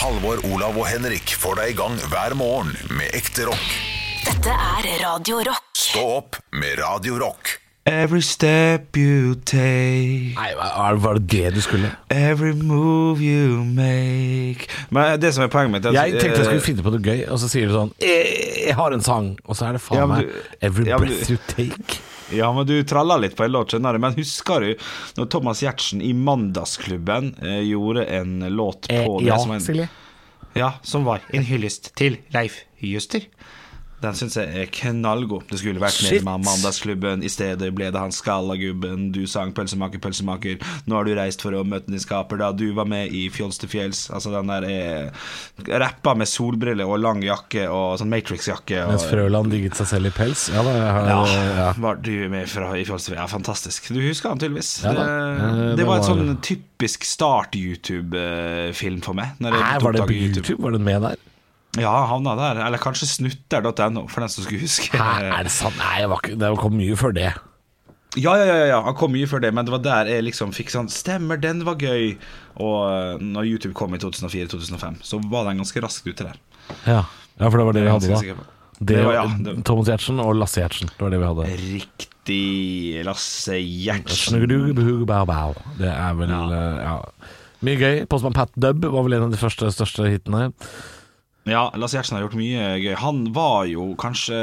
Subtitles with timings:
[0.00, 3.72] Halvor, Olav og Henrik får deg i gang hver morgen med ekte rock.
[4.24, 5.66] Dette er Radio Rock.
[5.76, 7.56] Stå opp med Radio Rock.
[7.90, 11.88] Every step you take, Nei, var var det det du skulle?
[12.12, 16.44] every move you make Men det som er poenget mitt er at, Jeg tenkte jeg
[16.44, 19.02] skulle eh, finne på noe gøy, og så sier du sånn «Eh, Jeg har en
[19.02, 21.40] sang, og så er det faen Ja, men meg Every ja, men breath du- you
[21.48, 21.98] take.
[22.32, 24.86] Ja, men du tralla litt på en låt, skjønner du Men husker du
[25.18, 29.64] når Thomas Giertsen i Mandagsklubben eh, gjorde en låt på Eh, det ja, som en,
[29.64, 29.88] Silje.
[30.58, 33.26] Ja, som var en hyllest til Leif Juster.
[34.00, 35.44] Den syns jeg er knallgod.
[35.50, 36.24] Det skulle vært Shit.
[36.24, 37.24] med Mandagsklubben.
[37.26, 39.10] I stedet ble det han skallagubben.
[39.12, 40.62] Du sang 'Pølsemaker, pølsemaker'.
[40.86, 43.60] Nå har du reist for å møte din skaper da du var med i Fjols
[43.60, 44.08] til fjells.
[44.10, 45.12] Altså, den der er
[45.80, 48.86] Rappa med solbriller og lang jakke og sånn Matrix-jakke.
[48.88, 50.48] Mens Frøland digget seg selv i pels.
[50.54, 51.20] Ja, da, har, ja,
[51.60, 51.68] ja.
[51.76, 53.20] var du med fra i Fjols til fjells?
[53.20, 53.90] Ja, fantastisk.
[53.92, 54.82] Du husker han tydeligvis.
[54.84, 59.36] Ja det, Eh, det, det var en sånn typisk start-YouTube-film for meg.
[59.42, 60.62] Nei, var det på på YouTube?
[60.62, 61.16] Var den med der?
[61.78, 62.64] Ja, havna der.
[62.66, 64.90] Eller kanskje snutter.no, for den som skulle huske.
[64.98, 65.76] Hæ, er det sant?
[65.78, 67.30] Nei, det, ikke, det kom mye før det.
[68.18, 70.50] Ja, ja, ja, ja, han kom mye før det, men det var der jeg liksom
[70.50, 72.16] fikk sånn Stemmer, den var gøy.
[72.58, 76.40] Og eh, når YouTube kom i 2004-2005, så var den ganske raskt ute der.
[76.88, 77.04] Ja,
[77.38, 78.48] ja for det var det vi er hadde da.
[78.80, 80.90] Det, Det var- ja, det- Thomas Giertsen og Lasse Giertsen.
[80.90, 81.46] Det var det vi hadde.
[81.62, 84.40] Riktig Lasse Gjertsen.
[85.78, 86.42] Det er vel ja.
[86.82, 86.96] ja.
[87.62, 88.06] Mye gøy.
[88.08, 90.48] Postman Pat Dub var vel en av de første største hitene.
[91.48, 92.94] Ja, Lasse Gjertsen har gjort mye gøy.
[93.00, 94.36] Han var jo kanskje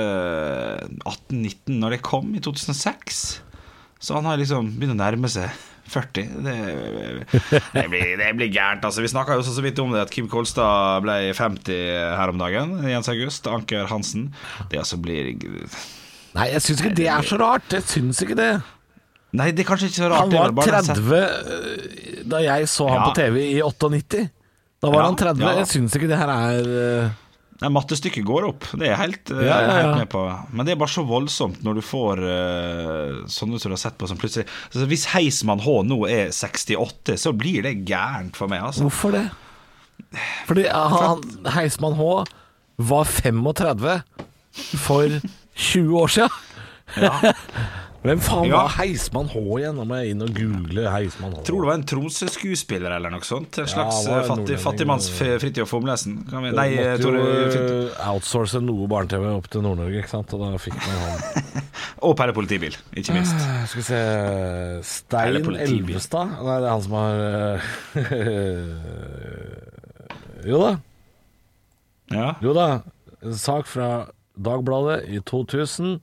[1.06, 3.24] 18-19 når det kom, i 2006.
[4.02, 5.50] Så han har liksom begynt å nærme seg
[5.88, 6.26] 40.
[6.44, 6.56] Det,
[7.74, 8.84] det, blir, det blir gærent.
[8.86, 11.78] Altså, vi snakka jo så vidt om det at Kim Kolstad ble 50
[12.20, 12.76] her om dagen.
[12.90, 13.48] Jens August.
[13.50, 14.32] Anker Hansen.
[14.72, 15.32] Det altså blir
[16.38, 17.72] Nei, jeg syns ikke det er så rart.
[17.74, 18.52] Jeg syns ikke det.
[19.38, 20.28] Nei, det er kanskje ikke så rart.
[20.28, 23.06] Han var vel bare den 30 eh, da jeg så han Ja.
[23.08, 24.28] på TV i 98.
[24.84, 25.42] Da var Ja, han 30.
[25.42, 25.54] ja.
[25.62, 27.16] Jeg syns ikke det her er eh,
[27.58, 29.78] Nei, Mattestykket går opp, det er jeg helt, eh, Ja, ja, ja.
[29.80, 30.22] helt med på.
[30.54, 33.98] Men det er bare så voldsomt når du får uh, sånne som du har sett
[33.98, 38.52] på som plutselig altså, Hvis Heismann H nå er 68, så blir det gærent for
[38.52, 38.86] meg, altså.
[38.86, 39.26] Hvorfor det?
[40.46, 42.12] Fordi han, Heismann H
[42.78, 43.98] var 35
[44.78, 45.18] for
[45.58, 46.30] 20 år siden.
[48.06, 48.60] Hvem faen Ja.
[48.62, 49.76] var Heismann H igjen?
[49.76, 51.42] Nå må jeg inn og google Heismann H.
[51.48, 53.58] Tror det var en Tromsø-skuespiller eller noe sånt.
[53.58, 56.14] En slags Ja, eh, var en fattig, fattigmanns Fridtjof Omlesen.
[56.32, 57.22] Nei, eh, måtte Tore
[57.90, 60.34] eh, outsource noe barne-TV opp til Nord-Norge, ikke sant?
[60.34, 61.64] Og da fikk man han
[62.06, 63.34] Og Perre politibil, ikke minst.
[63.72, 64.02] Skal vi se
[64.86, 66.28] Stein Elvestad?
[66.38, 68.38] Nei, det er han som har eh,
[70.48, 70.72] Jo da.
[72.14, 72.28] Ja.
[72.46, 72.68] Jo da.
[73.26, 73.90] En sak fra
[74.38, 75.98] Dagbladet i 2000.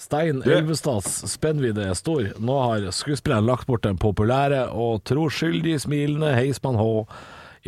[0.00, 2.30] Stein Elvestads spennvidde er stor.
[2.40, 6.86] Nå har skuespilleren lagt bort den populære og troskyldig smilende Heismann H.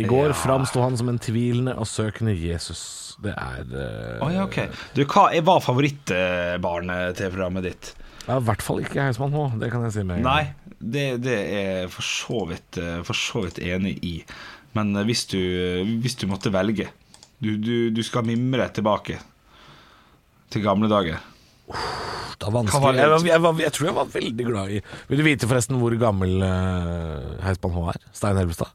[0.00, 0.37] I går Ja.
[0.41, 3.19] framsto han som en tvilende og søkende Jesus.
[3.20, 4.25] Det er uh...
[4.25, 4.56] Å ja, ok.
[4.97, 7.91] Du, hva var favorittbarnet til programmet ditt?
[8.25, 10.32] ja, I hvert fall ikke Heismann H, det kan jeg si med en gang.
[10.32, 14.14] Nei, det, det er jeg for så vidt, eh, for så vidt enig i.
[14.72, 15.38] Men eh, hvis du,
[16.00, 16.88] hvis du måtte velge
[17.43, 19.19] du, du, du skal mimre tilbake
[20.49, 21.20] til gamle dager.
[22.43, 22.99] Var vanskelig.
[22.99, 25.95] jeg, Jeg, jeg, jeg tror jeg var veldig glad i Vil du vite forresten hvor
[26.00, 28.00] gammel uh, Heismann H er?
[28.12, 28.73] Stein Helvestad?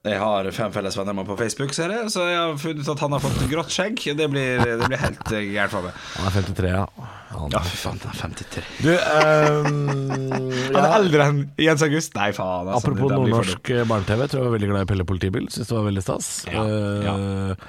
[0.00, 2.88] Jeg har fem felles venner med på Facebook, ser jeg, så jeg har funnet ut
[2.88, 3.98] at han har fått grått skjegg.
[4.16, 5.98] Det blir, det blir helt eh, gærent for meg.
[6.14, 6.86] Han er 53, ja.
[7.34, 8.62] Han, Ja, fy faen, han er 53.
[8.80, 9.82] Du, um,
[10.72, 12.16] Han er ja, eldre enn Jens August.
[12.16, 12.70] Nei, faen.
[12.72, 15.50] Altså, apropos nordnorsk eh, barne-TV, tror jeg var veldig glad i Pelle Politibil.
[15.52, 16.30] Syns det var veldig stas.
[16.48, 16.64] Ja,
[17.04, 17.14] ja.
[17.52, 17.68] Eh,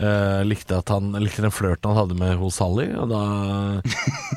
[0.00, 3.22] eh, likte, at han, likte den flørten han hadde med hos Sally, og da,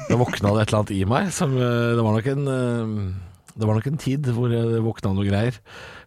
[0.10, 1.30] da våkna det et eller annet i meg.
[1.36, 5.12] Som, uh, det var nok en uh, det var nok en tid hvor det våkna
[5.16, 5.58] noe greier.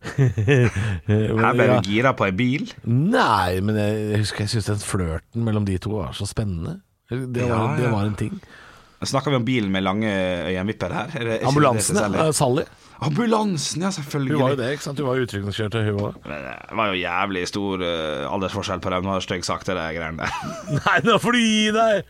[0.17, 2.67] Her ble du gira på ei bil.
[2.89, 6.79] Nei, men jeg, jeg husker jeg syntes den flørten mellom de to var så spennende.
[7.11, 7.75] Det var, Ja, ja.
[7.83, 8.39] Det var en ting.
[9.03, 10.09] Snakker vi om bilen med lange
[10.49, 11.11] øyenvipper her?
[11.19, 12.27] Er det- er Ambulansen, ja.
[12.27, 12.63] eh, Sally.
[13.05, 14.33] Ambulansen, ja, selvfølgelig.
[14.33, 14.99] Hun var jo det, ikke sant?
[15.03, 16.15] Hun var jo utrykningskjøretøy, hun òg.
[16.25, 19.03] Det var jo jævlig stor uh, aldersforskjell på dem.
[19.05, 20.31] Nå har jeg stygg sagt det der greiene der.
[20.79, 22.05] Nei, nå får du gi deg!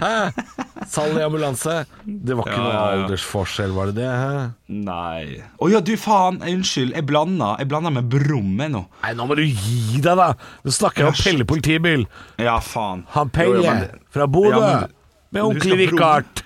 [0.00, 0.86] Hæ?
[0.90, 1.76] Sally ambulanse.
[2.08, 4.08] Det var ikke Ja, noe ja, aldersforskjell, var det det?
[4.10, 4.48] Hæ?
[4.88, 6.40] Nei Å ja, du faen!
[6.42, 6.96] Unnskyld.
[6.96, 8.86] Jeg blanda, jeg blanda med Brumme nå.
[9.04, 10.32] Nei, nå må du gi deg, da!
[10.64, 11.28] Du snakker om Æsj.
[11.28, 12.08] Pelle politibil.
[12.42, 13.04] Ja, faen.
[13.14, 14.56] Han Jo, jo, Pelle men- fra Bodø.
[14.56, 14.96] Ja, men-
[15.30, 16.44] med men onkel Richard.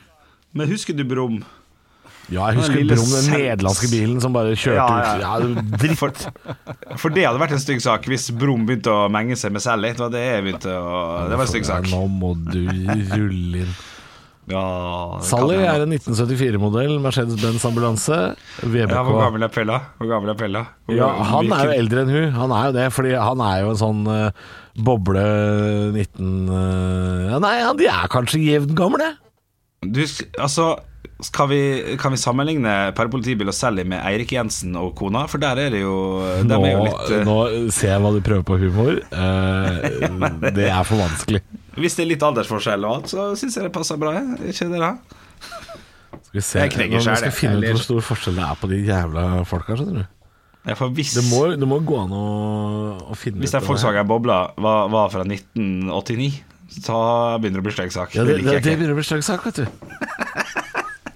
[0.54, 1.40] Men husker du Brum?
[2.32, 5.20] Ja, jeg husker Den Brum, den nederlandske bilen som bare kjørte Ja, ut.
[5.20, 5.32] ja.
[5.36, 5.98] Ja, dritt.
[6.00, 9.64] For, for det hadde vært en stygg sak hvis Brum begynte å menge seg med
[9.64, 9.90] Sally.
[9.92, 11.90] Det var det jeg begynte å Det var en stygg sak.
[11.92, 12.62] Nå må du
[13.12, 13.74] rulle inn.
[14.48, 14.62] Ja,
[15.24, 18.18] Sally er en 1974-modell Mercedes-Benz ambulanse.
[18.60, 19.78] VBK ja, Hvor gammel er Pella?
[19.96, 20.64] Hvor gammel er Pella?
[20.84, 22.26] Hvor Ja, han er jo eldre enn hun.
[22.36, 25.22] Han er jo det, fordi han er jo en sånn eh, boble
[25.94, 29.14] 19 eh, ja, Nei, ja, de er kanskje jevngamle.
[29.84, 30.00] Du,
[30.40, 30.74] altså
[31.22, 31.60] skal vi,
[32.00, 35.26] Kan vi sammenligne Per politibil og Sally med Eirik Jensen og kona?
[35.30, 35.96] For der er det jo
[36.46, 37.20] Nå, er jo litt uh...
[37.28, 37.36] nå
[37.74, 38.98] ser jeg hva du prøver på humor.
[39.12, 41.44] Uh, det er for vanskelig.
[41.78, 44.16] Hvis det er litt aldersforskjell og alt, så syns jeg det passer bra.
[44.46, 44.94] Ikke det da?
[46.14, 47.36] Skal vi se Jeg skal jeg jeg.
[47.36, 49.78] finne ut hvor stor forskjell det er på de jævla folka.
[49.78, 50.23] skjønner du
[50.64, 52.24] Får hvis, Det må, det må gå an å,
[53.12, 56.38] å finne hvis ut den Volkswagen Bobla var, var fra 1989,
[56.80, 56.96] så
[57.42, 58.14] begynner det å bli stygg sak.
[58.16, 59.66] Ja, det det, det, begynner å bli stygg sak, vet du.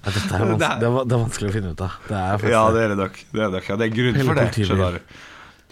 [0.09, 1.97] Ja, dette er, vans Det er- det, er, det vanskelig å finne ut av.
[2.09, 2.83] Det er Ja, det.
[2.85, 3.17] er det nok.
[3.33, 3.67] Det er, nok.
[3.69, 4.47] Ja, det er grunn for det.
[4.57, 5.17] skjønner du.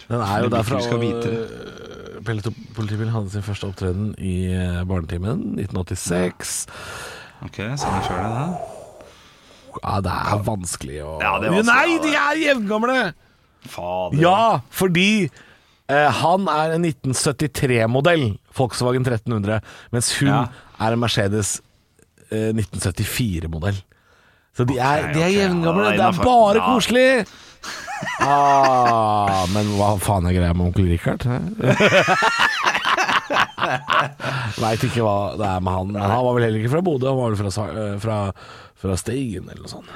[0.07, 0.81] Den er jo derfra.
[2.27, 6.67] Pelle politibil hadde sin første opptreden i eh, Barnetimen 1986.
[7.45, 8.73] Ok, så jeg føler det.
[9.77, 12.99] Ja, det er vanskelig å Ja, vanskelig, Nei, de er jevngamle!
[13.65, 14.19] Fader.
[14.21, 15.29] Ja, fordi
[15.89, 19.61] eh, han er en 1973-modell, Volkswagen 1300,
[19.91, 20.41] mens hun Ja.
[20.79, 21.61] er en Mercedes
[22.31, 23.81] eh, 1974-modell.
[24.57, 25.83] Så de er, Ok, de er ok, ja, jevngamle.
[25.83, 26.23] det er det er innenfor.
[26.23, 26.65] bare Ja.
[26.73, 27.27] koselig!
[28.21, 31.23] Ah, men hva faen er greia med onkel Richard?
[34.61, 35.91] Veit ikke hva det er med han.
[35.93, 38.17] Men han var vel heller ikke fra Bodø, han var vel fra, Sa- eh, fra,
[38.81, 39.91] fra Steigen eller noe sånt.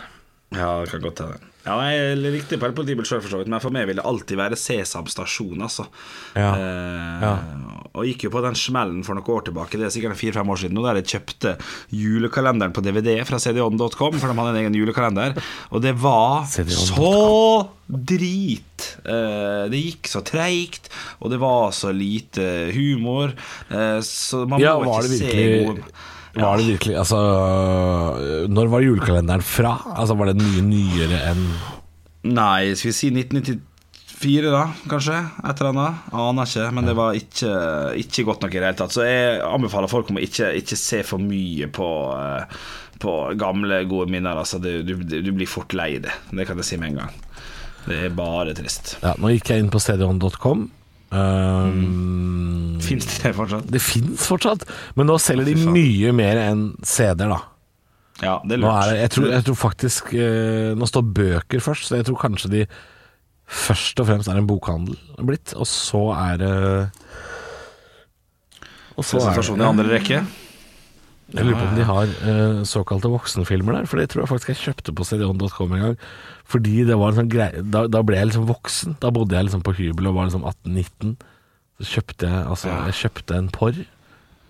[0.55, 1.50] Ja, det kan godt hende.
[1.61, 4.39] Ja, jeg likte på politibil sjøl, for så vidt, men for meg vil det alltid
[4.39, 5.85] være Sesam stasjon, altså.
[6.33, 6.51] Ja.
[6.57, 7.33] Eh, Ja.
[7.93, 10.57] Og gikk jo på den smellen for noen år tilbake, det er sikkert fire-fem år
[10.61, 11.51] siden, nå der jeg kjøpte
[11.91, 15.35] julekalenderen på DVD fra cdon.com, for de hadde en egen julekalender,
[15.69, 18.87] og det var så drit.
[19.03, 20.87] Eh, det gikk så treigt,
[21.19, 23.35] og det var så lite humor,
[23.69, 25.83] eh, så man Ja, må ikke se gode
[26.35, 27.17] Var det virkelig Altså
[28.47, 29.73] Når var julekalenderen fra?
[29.95, 31.43] Altså Var det mye nyere enn
[32.31, 35.15] Nei, skal vi si 1994 da, kanskje?
[35.41, 36.03] Et eller annet.
[36.13, 37.53] Aner ikke, men det var ikke,
[37.97, 38.93] ikke godt nok i det hele tatt.
[38.93, 42.59] Så jeg anbefaler folk om å ikke, ikke se for mye på, eh,
[43.01, 44.37] på gamle, gode minner.
[44.37, 46.13] Altså, du, du, du blir fort lei det.
[46.29, 47.17] Det kan jeg si med en gang.
[47.87, 48.99] Det er bare trist.
[49.01, 50.67] Ja, nå gikk jeg inn på cdon.com
[51.11, 53.67] um, Fins det fortsatt?
[53.71, 54.65] Det finnes fortsatt
[54.97, 57.39] Men nå selger de mye mer enn CD-er da
[58.21, 58.89] Ja, det er lurt.
[58.89, 62.53] det, jeg, tror, jeg tror faktisk uh, Nå står bøker først Så jeg tror kanskje
[62.55, 62.65] de
[63.51, 64.95] Først og fremst er en bokhandel
[65.27, 66.53] blitt Og så er det
[68.95, 70.21] Og så er Presentasjon i andre rekke.
[71.31, 74.51] Jeg lurer på om de har uh, såkalte voksenfilmer der, for det tror jeg faktisk
[74.51, 75.93] jeg kjøpte på cdon.com en gang.
[76.51, 78.97] Fordi det var en sånn greie da, da ble jeg liksom voksen.
[79.03, 81.15] Da bodde jeg liksom på hybel og var liksom 18-19.
[81.81, 83.77] Så kjøpte jeg altså Jeg kjøpte en porr,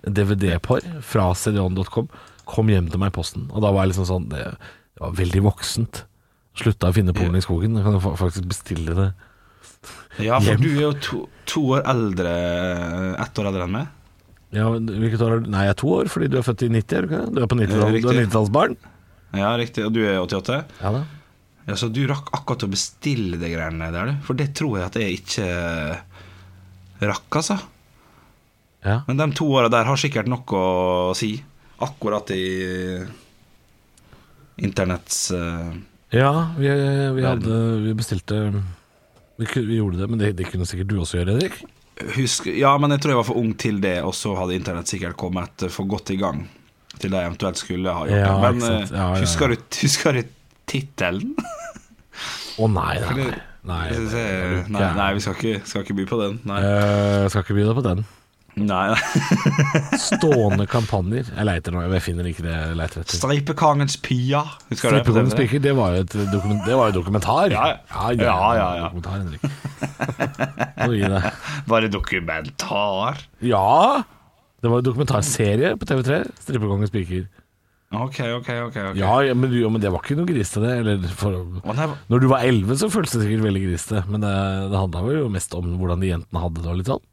[0.07, 2.09] en DVD-porr, fra cdon.com.
[2.51, 5.13] Kom hjem til meg i posten, og da var jeg liksom sånn Det, det var
[5.19, 6.01] veldig voksent.
[6.57, 7.77] Slutta å finne porno i skogen.
[7.79, 9.09] Jeg kan du faktisk bestille det.
[10.19, 10.61] Ja, for Hjem.
[10.65, 11.19] du er jo to,
[11.49, 12.31] to år eldre
[13.23, 13.87] Ett år eldre enn meg.
[14.51, 15.47] Ja, hvilket år er du?
[15.53, 17.31] Nei, jeg er to år, fordi du er født i 90, er du ikke det?
[17.37, 18.17] Du er på 90-tallet- du er riktig.
[18.25, 18.75] 90-tallsbarn?
[19.39, 19.85] Ja, riktig.
[19.87, 20.57] Og du er 88?
[20.81, 21.03] Ja da.
[21.71, 24.23] Ja, Så du rakk akkurat å bestille de greiene der, du?
[24.27, 25.45] For det tror jeg at jeg ikke
[27.07, 27.57] rakk, altså.
[28.83, 29.01] Ja.
[29.07, 31.35] Men de to åra der har sikkert noe å si.
[31.81, 32.43] Akkurat i
[34.61, 35.71] internetts uh,
[36.13, 38.41] Ja, vi, vi, hadde, vi bestilte
[39.39, 41.61] vi, vi gjorde det, men det, det kunne sikkert du også gjøre, Erik?
[42.15, 44.91] husk, Ja, men jeg tror jeg var for ung til det, og så hadde internett
[44.91, 46.43] sikkert kommet for godt i gang
[46.99, 48.35] til det jeg eventuelt skulle ha gjort Ja.
[48.43, 49.21] Men eh, ja, ja.
[49.23, 50.21] husker du, husker du
[50.69, 51.35] tittelen?
[52.61, 53.41] Å nei, nei, nei.
[53.61, 56.39] Nei, Jeg det- nei, nei, vi skal ikke, skal ikke by på den.
[56.49, 56.61] Nei.
[56.65, 57.99] Uh, skal ikke by deg på den.
[58.57, 58.97] nei, nei.
[60.01, 61.29] Stående kampanjer.
[61.29, 63.19] Jeg leiter nå, jeg finner ikke det jeg leiter etter.
[63.19, 64.41] Streipekongens pia.
[64.71, 65.29] Husker TV?
[65.43, 67.53] piker, det var jo et dokument, det var jo dokumentar.
[67.53, 68.89] Ja, ja, ja, ja, ja.
[68.89, 69.41] Dokumentar, Henrik.
[71.71, 73.21] Var det dokumentar?
[73.45, 74.03] Ja!
[74.61, 76.23] Det var jo dokumentarserie på TV3.
[76.41, 77.25] Strippekongens piker.
[77.91, 78.75] Ok, ok, ok.
[78.91, 80.75] ok Ja, ja men, du- ja, men det var ikke noe grisete, det.
[80.79, 84.03] Eller for, Å, nei, Når du var elleve, så føltes det sikkert veldig grisete.
[84.07, 84.31] Men det,
[84.71, 87.03] det handla jo mest om hvordan de jentene hadde det og litt sånn.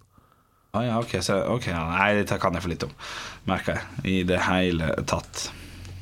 [0.79, 2.93] ah, ja, ok, så, ok ja, Nei, dette kan jeg for litt om,
[3.51, 4.07] merker jeg.
[4.07, 5.49] I det hele tatt.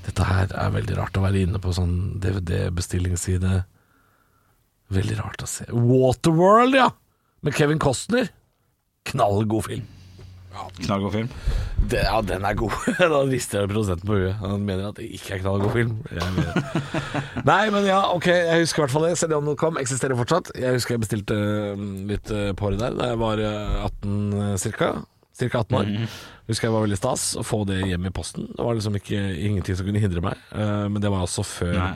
[0.05, 3.65] Dette her er veldig rart å være inne på sånn DVD-bestillingsside.
[4.93, 5.65] Veldig rart å se.
[5.73, 6.91] Waterworld, ja!
[7.43, 8.29] Med Kevin Costner.
[9.09, 9.89] Knallgod film.
[10.83, 11.31] Knallgod film.
[11.91, 12.77] Det, ja, den er god.
[13.15, 14.39] da rister jeg produsenten på huet.
[14.43, 15.97] Han mener at det ikke er knallgod film.
[16.11, 16.87] Jeg mener.
[17.51, 19.19] Nei, men ja, ok, jeg husker i hvert fall det.
[19.21, 20.53] CDON.com eksisterer fortsatt.
[20.59, 21.37] Jeg husker jeg bestilte
[21.79, 24.95] mm, litt på det der da jeg var eh, 18 ca.
[25.37, 25.61] ca.
[25.61, 25.89] 18 år.
[25.93, 26.09] Mm.
[26.47, 28.47] Husker jeg var veldig stas å få det hjem i posten.
[28.55, 30.45] Det var liksom ikke, ingenting som kunne hindre meg.
[30.53, 31.89] Uh, men det var også før Nei.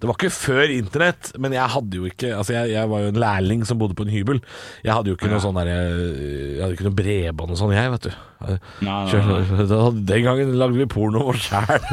[0.00, 3.10] Det var ikke før internett, men jeg hadde jo ikke Altså jeg, jeg var jo
[3.12, 4.40] en lærling som bodde på en hybel.
[4.86, 7.92] Jeg hadde jo ikke noe sånn der Jeg hadde ikke noe bredbånd og sånn, jeg,
[7.94, 8.10] vet du.
[8.38, 8.56] Nei,
[8.88, 9.80] nei, Kjør- da
[10.14, 11.88] Den gangen lagde vi porno vår sjæl.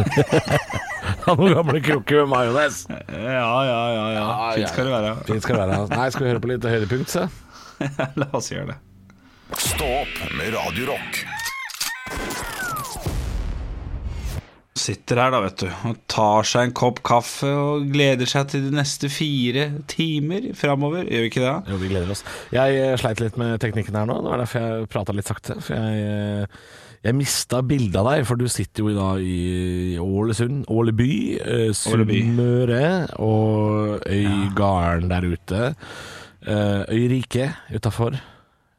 [1.30, 2.84] Av noen gamle krukker med majones.
[3.12, 4.06] Ja, ja, ja.
[4.16, 4.26] ja.
[4.56, 5.14] Fint skal det være.
[5.28, 5.80] Fint skal det være.
[5.94, 7.28] Nei, skal vi høre på litt høydepunkt, se?
[8.22, 8.95] La oss gjøre det.
[9.54, 11.20] Stå opp med Radio Rock.
[14.76, 18.66] Sitter her da, vet du, og tar seg en kopp kaffe og gleder seg til
[18.66, 21.06] de neste fire timer framover.
[21.06, 21.54] Gjør vi ikke det?
[21.70, 22.26] Jo, vi gleder oss.
[22.54, 24.18] Jeg eh, sleit litt med teknikken her nå.
[24.26, 25.58] Det var derfor jeg prata litt sakte.
[25.62, 26.68] For jeg, eh,
[27.06, 31.68] jeg mista bildet av deg, for du sitter jo i dag i Ålesund, Åleby, eh,
[31.78, 32.86] Sunnmøre
[33.22, 35.76] og Øygarden der ute.
[36.46, 38.18] Eh, Øyrike utafor.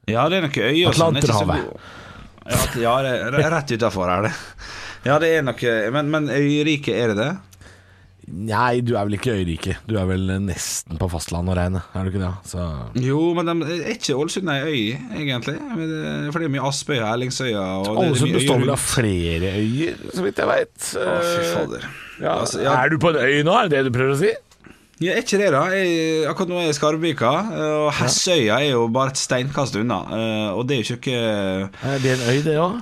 [0.07, 1.17] Ja, det er noen øye og sånn.
[1.19, 1.93] er Atlanterhavet.
[2.47, 4.35] Ja, ja, det er rett utafor er det.
[5.07, 7.31] Ja, det er noe Men, men øyriket, er det det?
[8.27, 9.77] Nei, du er vel ikke Øyrike.
[9.87, 12.31] Du er vel nesten på fastlandet å regne, er du ikke det?
[12.51, 12.63] Så
[12.99, 14.81] Jo, men de, er ikke Ålesund ei øy,
[15.15, 15.55] egentlig?
[15.79, 18.83] Det- For det er mye Aspøya, Ellingsøya og det er Ålesund består øyer vel av
[18.83, 20.89] flere øyer, så vidt jeg veit.
[21.03, 21.87] Å, fy fader.
[22.19, 22.33] Ja.
[22.41, 22.75] Altså, ja.
[22.83, 24.33] Er du på en øy nå, er det det du prøver å si?
[25.01, 25.63] Ja, er ikke det, da?
[25.77, 27.31] Jeg, akkurat nå er jeg i Skarvvika,
[27.85, 29.99] og Hessøya er jo bare et steinkast unna.
[30.17, 32.79] eh, Og det er jo ikke Er det en øy, det òg?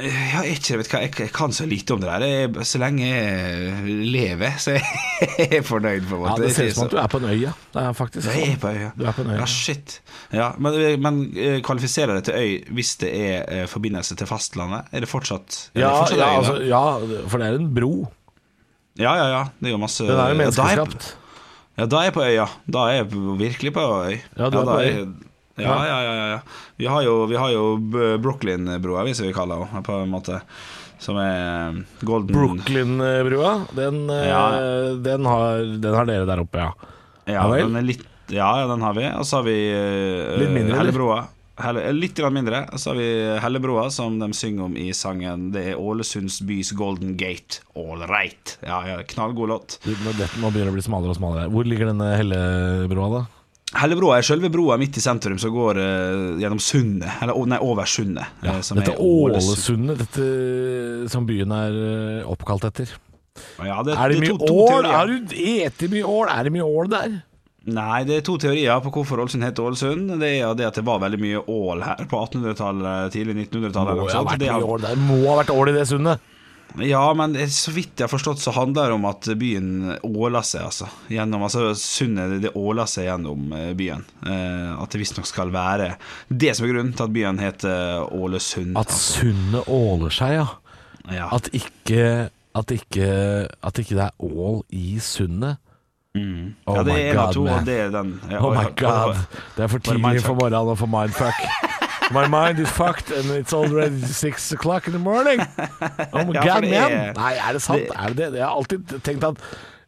[0.00, 2.22] Ja, ikke vet hva, jeg, jeg kan så lite om det der.
[2.28, 4.76] Jeg, så lenge jeg lever, så
[5.40, 7.18] jeg er fornøyd, på en måte Ja, det ser ut som at du er på
[7.20, 7.52] en øy, ja.
[7.74, 8.90] Det faktisk Jeg er på øya.
[9.00, 9.38] Du er på en øy.
[9.40, 9.96] Ja, shit.
[10.36, 14.92] Ja, men, men eh, kvalifiserer det til øy hvis det er eh, forbindelse til fastlandet?
[14.92, 17.72] Er det fortsatt, er Ja, det fortsatt ja, øy, altså, ja, for det er en
[17.80, 17.92] bro.
[19.00, 19.42] ja, ja, ja.
[19.60, 21.10] Det jo masse Den er jo menneskeskapt.
[21.78, 22.46] Ja, da er jeg på øya.
[22.66, 23.10] Da er jeg
[23.40, 24.16] virkelig på øy.
[24.36, 24.86] Ja, du er på øy.
[24.90, 25.08] jeg-
[25.60, 26.40] Ja, ja, ja, ja, ja.
[26.78, 27.76] Vi har jo, vi har jo
[28.18, 30.40] Brooklyn-broa, hvis vi kaller henne, på en måte.
[30.98, 34.44] Som er eh, Golden Brooklyn-brua, den, eh, Ja.
[34.96, 36.72] den, har, den har dere der oppe, ja.
[37.26, 39.04] Ja, den litt Ja, ja, den har vi.
[39.10, 40.92] Og så har vi uh, Litt mindre, eller?
[40.92, 41.26] Hellebroa.
[41.96, 42.62] Litt grann mindre.
[42.78, 43.08] Så har vi
[43.42, 47.60] Hellebroa, som de synger om i sangen 'Det er Ålesunds bys Golden Gate'.
[47.76, 48.58] All right.
[48.62, 49.78] Ja, ja, knallgod låt.
[49.84, 49.94] Nå,
[50.50, 51.50] begynner det å bli smalere og smalere.
[51.50, 53.26] Hvor ligger denne Hellebroa, da?
[53.70, 57.20] Hellebroa er selve broa midt i sentrum som går uh, gjennom sundet.
[57.22, 58.26] Eller nei, over sundet.
[58.42, 60.26] Ja, Dette Ålesundet, dette
[61.12, 62.90] som byen er eh, oppkalt etter.
[63.62, 64.88] Ja, det, Er det det mye ål?
[64.90, 66.32] Har du spist mye ål?
[66.32, 67.20] Er det mye ål der?
[67.68, 70.14] Nei, det er to teorier på hvorfor Ålesund heter Ålesund.
[70.22, 74.00] Det er det at det var veldig mye ål her på 1800-tallet, tidlig 1900-tallet.
[74.00, 75.00] Må Det har-.
[75.04, 76.30] Må ha vært ål i det sundet.
[76.78, 80.68] Ja, men så vidt jeg har forstått, så handler det om at byen åler seg,
[80.68, 80.86] altså.
[81.10, 84.04] Gjennom, altså Sundet det, det åler seg gjennom eh, byen.
[84.22, 85.94] Eh, at det visstnok skal være
[86.28, 88.76] det som er grunnen til at byen heter Ålesund.
[88.78, 89.24] At altså.
[89.24, 90.46] sundet åler seg, ja.
[91.10, 91.30] ja.
[91.34, 92.04] At ikke
[92.56, 93.10] At ikke,
[93.46, 95.60] at ikke det er ål i sundet.
[96.16, 96.54] Mm.
[96.66, 98.08] Oh ja, det er en av to, og det er den.
[98.32, 99.20] Ja, Oh my god.
[99.54, 101.38] Det er for tidlig for morgenen å få mindfuck.
[102.16, 105.38] My mind is fucked and it's already six o'clock in the morning.
[105.38, 106.96] Oh my for god, man.
[107.14, 107.84] Nei, er det sant?
[107.86, 108.38] det- Er det det?
[108.40, 109.38] Jeg har alltid tenkt at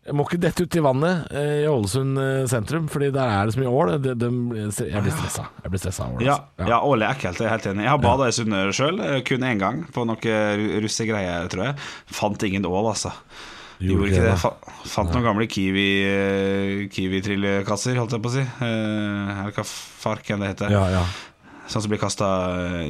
[0.07, 3.47] jeg må ikke dette ut i vannet eh, i Ålesund eh, sentrum, Fordi der er
[3.51, 3.91] det så mye ål.
[3.99, 5.45] Jeg blir stressa.
[5.63, 6.27] Jeg blir stressa over det.
[6.31, 6.69] Ja, ja.
[6.73, 7.85] ja, ål er ekkelt, jeg er helt enig.
[7.87, 11.77] Jeg har bada i sundet sjøl, kun én gang, på noe ru- russegreier, tror jeg.
[12.15, 13.11] Fant ingen ål, altså.
[13.83, 14.39] Gjorde Gjorde ikke det, det.
[14.43, 18.45] Fa fant noen gamle Kiwi eh, Kiwi-trillekasser, holdt jeg på å si.
[18.47, 20.73] Eh, Eller hva farken det heter.
[20.75, 21.05] Ja, ja.
[21.71, 22.27] Sånn som blir kasta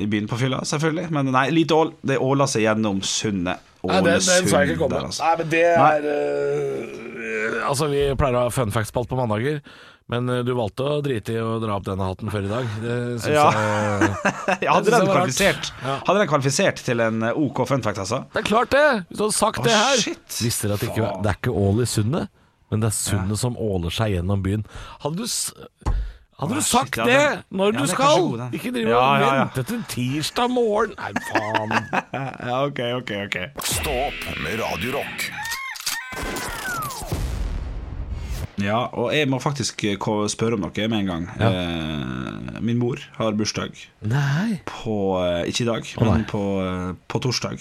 [0.00, 1.10] i byen på fylla, selvfølgelig.
[1.14, 1.92] Men nei, lite ål.
[2.02, 3.60] Det åla seg gjennom sundet.
[3.82, 4.96] Nei, den, den så jeg ikke komme.
[4.96, 5.26] der, altså.
[5.26, 7.11] Nei, men det er eh,
[7.68, 9.60] Altså, vi pleier å ha fun facts-spalt på mandager.
[10.12, 12.66] Men eh, du valgte å drite i å dra opp denne hatten før i dag.
[12.82, 13.44] Det syns Ja.
[13.54, 14.10] jeg
[14.66, 15.94] Ja, hadde den kvalifisert Ja.
[16.08, 18.24] Hadde den kvalifisert til en eh, OK fun fact, altså?
[18.34, 18.84] Det er klart det!
[19.08, 19.96] Hvis du hadde sagt oh, det her.
[20.02, 20.38] shit.
[20.42, 22.28] Visste dere at det ikke, det er ikke ål i sundet,
[22.72, 24.66] men det er sundet som åler seg gjennom byen.
[25.06, 25.94] Hadde du,
[26.42, 28.26] hadde du shit, sagt ja, det den- når ja, du skal?
[28.26, 28.58] god.
[28.58, 29.46] Ikke drive Ja, og ja, ja.
[29.46, 30.98] vente til tirsdag morgen.
[30.98, 31.78] Nei, faen.
[32.50, 33.38] Ja, OK, OK, OK.
[33.70, 35.30] Stå opp med Radio Rock.
[38.60, 39.96] Ja, og jeg må faktisk eh,
[40.28, 41.28] spørre om noe med en gang.
[41.40, 41.50] Ja.
[42.60, 43.72] min mor har bursdag
[44.06, 44.60] Nei.
[44.68, 47.58] på eh, Ikke i dag, oh, men på, eh, på torsdag.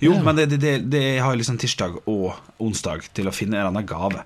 [0.00, 0.22] Jo, Ja.
[0.24, 3.70] men det, det, det, jeg har liksom tirsdag og onsdag til å finne en eller
[3.74, 4.24] annen gave.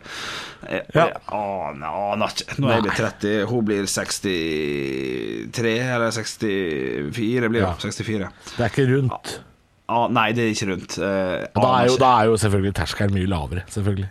[0.71, 1.06] Jeg, Ja.
[1.09, 2.59] jeg aner ikke.
[2.62, 7.75] Nå er jeg blitt 30, hun blir 63 eller 64 blir Ja.
[7.78, 8.30] 64.
[8.56, 9.40] Det er ikke rundt.
[9.88, 10.94] Ah, nei, det er ikke rundt.
[10.97, 13.64] Eh, da er, jo, da er jo selvfølgelig terskelen mye lavere.
[13.68, 14.09] Selvfølgelig.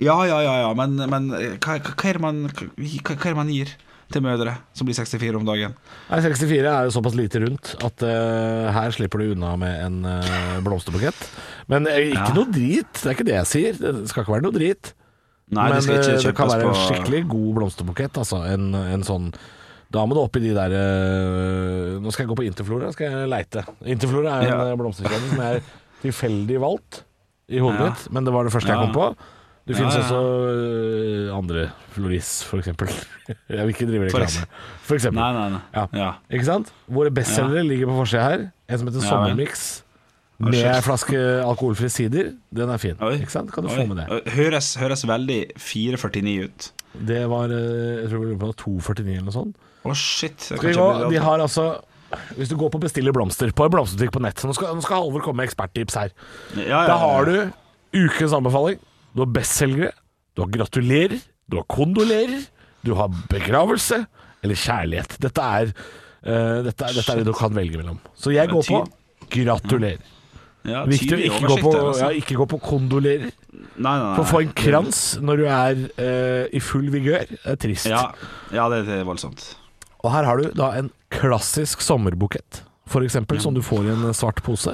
[0.00, 0.72] Ja, ja, ja, ja.
[0.78, 3.76] men, men hva, hva, hva, er man, hva, hva er det man gir?
[4.10, 5.74] til mødre som blir 64 om dagen?
[6.10, 10.00] Nei, 64 er jo såpass lite rundt at uh, her slipper du unna med en
[10.02, 11.20] uh, blomsterbukett.
[11.70, 12.34] Men eh, ikke Ja.
[12.34, 13.78] noe drit, det er ikke det jeg sier.
[13.78, 14.92] Det skal ikke være noe drit.
[15.50, 18.18] Nei, Men det eh, det kan være en skikkelig god blomsterbukett.
[18.22, 19.30] Altså en, en sånn
[19.90, 23.10] Da må du opp i de der eh, Nå skal jeg gå på Interflora, skal
[23.14, 23.64] jeg leite.
[23.82, 24.78] Interflora er en ja.
[24.78, 25.62] blomsterkjede som er
[26.02, 27.04] tilfeldig valgt
[27.50, 27.90] i hodet Ja.
[27.90, 29.12] mitt, men det var det første jeg kom på.
[29.68, 30.00] Det Ja, finnes ja.
[30.02, 30.20] også
[31.28, 32.88] eh, andre Floris, for eksempel.
[33.28, 34.46] jeg vil ikke drive reklame.
[34.86, 35.20] For eksempel.
[35.20, 35.60] Nei, nei, nei.
[35.76, 35.84] Ja.
[36.00, 36.08] Ja.
[36.32, 36.72] Ikke sant?
[36.90, 38.46] Våre bestselgere ligger på forsida her.
[38.70, 39.10] En som heter Ja.
[39.12, 39.68] Sommermix.
[40.40, 42.30] Med ei flaske alkoholfri sider.
[42.56, 42.96] Den er fin.
[43.04, 43.18] Oi.
[43.20, 43.52] Ikke sant?
[43.52, 43.76] Kan du Oi.
[43.76, 44.22] få med det.
[44.32, 46.70] Høres, høres veldig 449 ut.
[46.96, 49.56] Det var eh, Jeg tror vi var 2,49 eller noe sånt.
[49.84, 50.40] Å, shit.
[50.48, 50.88] Skal vi gå?
[51.12, 51.68] De har altså
[52.36, 54.98] Hvis du går på bestiller blomster på en blomsterbutikk på nett Nå skal, nå skal
[55.04, 56.10] Halvor komme med eksperttips her.
[56.56, 57.36] ja, ja, Da har du
[57.94, 58.80] ukens anbefaling.
[59.14, 59.92] Du har bestselgere.
[60.36, 61.18] Du har gratulerer.
[61.50, 62.46] Du har kondolerer.
[62.86, 64.04] Du har begravelse.
[64.42, 65.18] Eller kjærlighet.
[65.20, 68.00] Dette er, uh, dette er, dette er det du kan velge mellom.
[68.16, 68.84] Så jeg går på
[69.30, 70.00] gratulerer.
[70.68, 72.06] ja, Viktig å ikke gå på, altså.
[72.06, 73.30] ja, ikke gå på kondolerer.
[73.50, 74.14] Nei, nei, nei.
[74.16, 77.90] For å få en krans når du er uh, i full vigør, det er trist.
[77.90, 78.06] Ja,
[78.54, 79.44] ja det, det er voldsomt.
[80.00, 84.16] Og her har du da en klassisk sommerbukett, for eksempel, som du får i en
[84.16, 84.72] svart pose,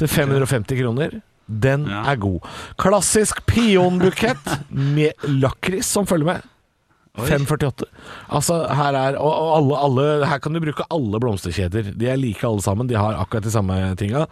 [0.00, 1.20] til 550 kroner.
[1.48, 2.02] Den Ja.
[2.12, 2.40] er god.
[2.78, 6.42] Klassisk peonbukett med lakris som følger med.
[7.16, 7.86] 548.
[8.28, 11.94] Altså, her er Og, og alle, alle Her kan du bruke alle blomsterkjeder.
[11.96, 12.86] De er like alle sammen.
[12.90, 14.26] De har akkurat de samme tinga.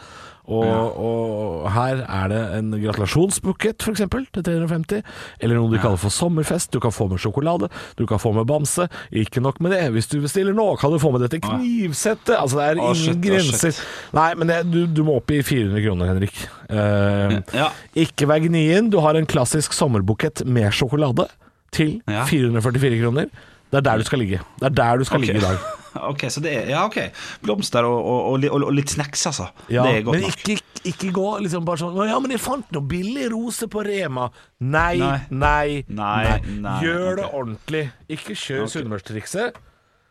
[0.45, 4.03] Og, og her er det en gratulasjonsbukett, f.eks.,
[4.35, 5.01] til 350.
[5.41, 6.69] Eller noe de kaller for sommerfest.
[6.75, 7.71] Du kan få med sjokolade.
[7.97, 8.89] Du kan få med bamse.
[9.11, 9.81] Ikke nok med det.
[9.95, 12.35] Hvis du bestiller nå, kan du få med dette knivsettet.
[12.37, 13.73] Altså, det er Å, ingen shit, grenser.
[13.73, 14.13] shit.
[14.17, 16.43] Nei, men det, du, du må opp i 400 kroner, Henrik.
[16.69, 17.71] Uh, Ja.
[18.05, 18.91] ikke vær gnien.
[18.93, 21.29] Du har en klassisk sommerbukett med sjokolade
[21.75, 22.27] til Ja.
[22.29, 23.33] 444 kroner.
[23.73, 24.43] Det er der du skal ligge.
[24.61, 25.33] Det er der du skal okay.
[25.33, 25.65] ligge i dag.
[26.11, 26.99] Ok, så det er Ja, ok.
[27.45, 29.49] Blomster og, og, og, og, litt snacks, altså.
[29.69, 30.49] Ja, det er godt men nok.
[30.49, 34.31] ikke, ikke gå liksom bare sånn Ja, men jeg fant noen billig rose på Rema.
[34.65, 35.85] Nei, nei, Nei.
[35.89, 36.41] nei.
[36.65, 37.85] Nei, Gjør det ordentlig.
[38.09, 38.75] Ikke kjør okay.
[38.79, 39.63] sunnmørstrikset.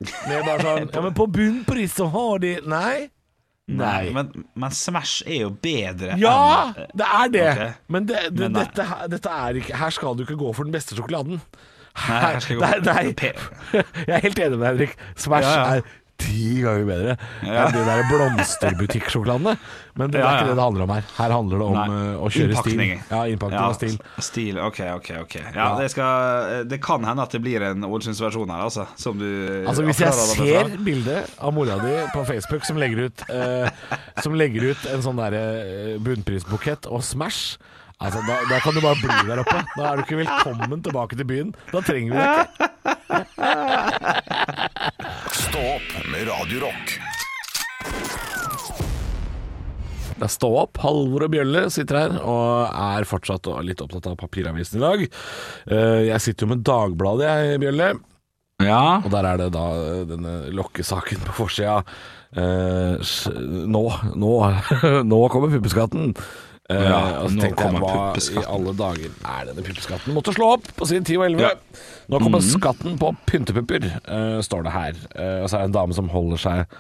[0.04, 3.10] er bare sånn Ja, men på bunnpris så har de Nei.
[3.72, 4.10] Nei.
[4.12, 7.46] Men, men Smash er jo bedre Ja, enn det er det.
[7.54, 7.70] Okay.
[7.96, 10.76] Men, det, det, Men dette, dette er ikke Her skal du ikke gå for den
[10.76, 11.40] beste sjokoladen.
[11.94, 13.34] Nei, her nei, nei.
[14.08, 14.96] Jeg er helt enig med deg, Henrik.
[15.16, 15.76] Smash Ja, ja.
[15.78, 17.64] er ti ganger bedre Ja.
[17.68, 19.56] enn de der blomsterbutikkjokolade.
[20.00, 20.38] Men det er Ja, ja.
[20.40, 21.04] ikke det det handler om her.
[21.18, 21.86] Her handler det om Nei.
[21.90, 22.74] eh, å kjøre stil.
[22.74, 22.94] Innpakning.
[23.12, 23.98] Ja, innpakning og stil.
[24.20, 25.68] Stil, ok, ok, ok Ja, Ja.
[25.82, 28.88] Det, skal, det kan hende at det blir en Ålesundsversjon her, altså.
[28.96, 30.78] Som du Altså Hvis jeg ser fra.
[30.86, 33.70] bildet av mora di på Facebook som legger ut eh,
[34.24, 37.58] Som legger ut en sånn derre eh, bunnprisbukett og Smash
[38.02, 39.60] Altså da, da kan du bare bli der oppe.
[39.78, 41.54] Da er du ikke velkommen tilbake til byen.
[41.72, 42.68] Da trenger vi deg ikke.
[45.38, 46.96] Stå opp med Radio Rock.
[50.14, 50.78] Det er Stå opp.
[50.84, 55.06] Halvor og Bjølle sitter her og er fortsatt litt opptatt av papiravisen i dag.
[55.68, 57.90] Eh, Jeg sitter jo med Dagbladet, jeg, Bjølle.
[58.64, 58.84] Ja.
[59.04, 59.66] Og der er det da
[60.08, 61.80] denne lokkesaken på forsida.
[62.36, 62.94] Eh,
[63.74, 63.84] nå,
[64.16, 64.34] nå,
[65.12, 66.14] nå kommer puppeskatten.
[66.72, 70.16] Eh, Ja, og så tenkte jeg, kommer hva i alle dager er denne puppeskatten?
[70.16, 71.44] Måtte slå opp på siden 10 og 11.
[71.44, 71.82] Ja.
[72.14, 75.02] Nå kommer skatten på pyntepupper, uh, står det her.
[75.12, 76.78] Uh, og så er det en dame som holder seg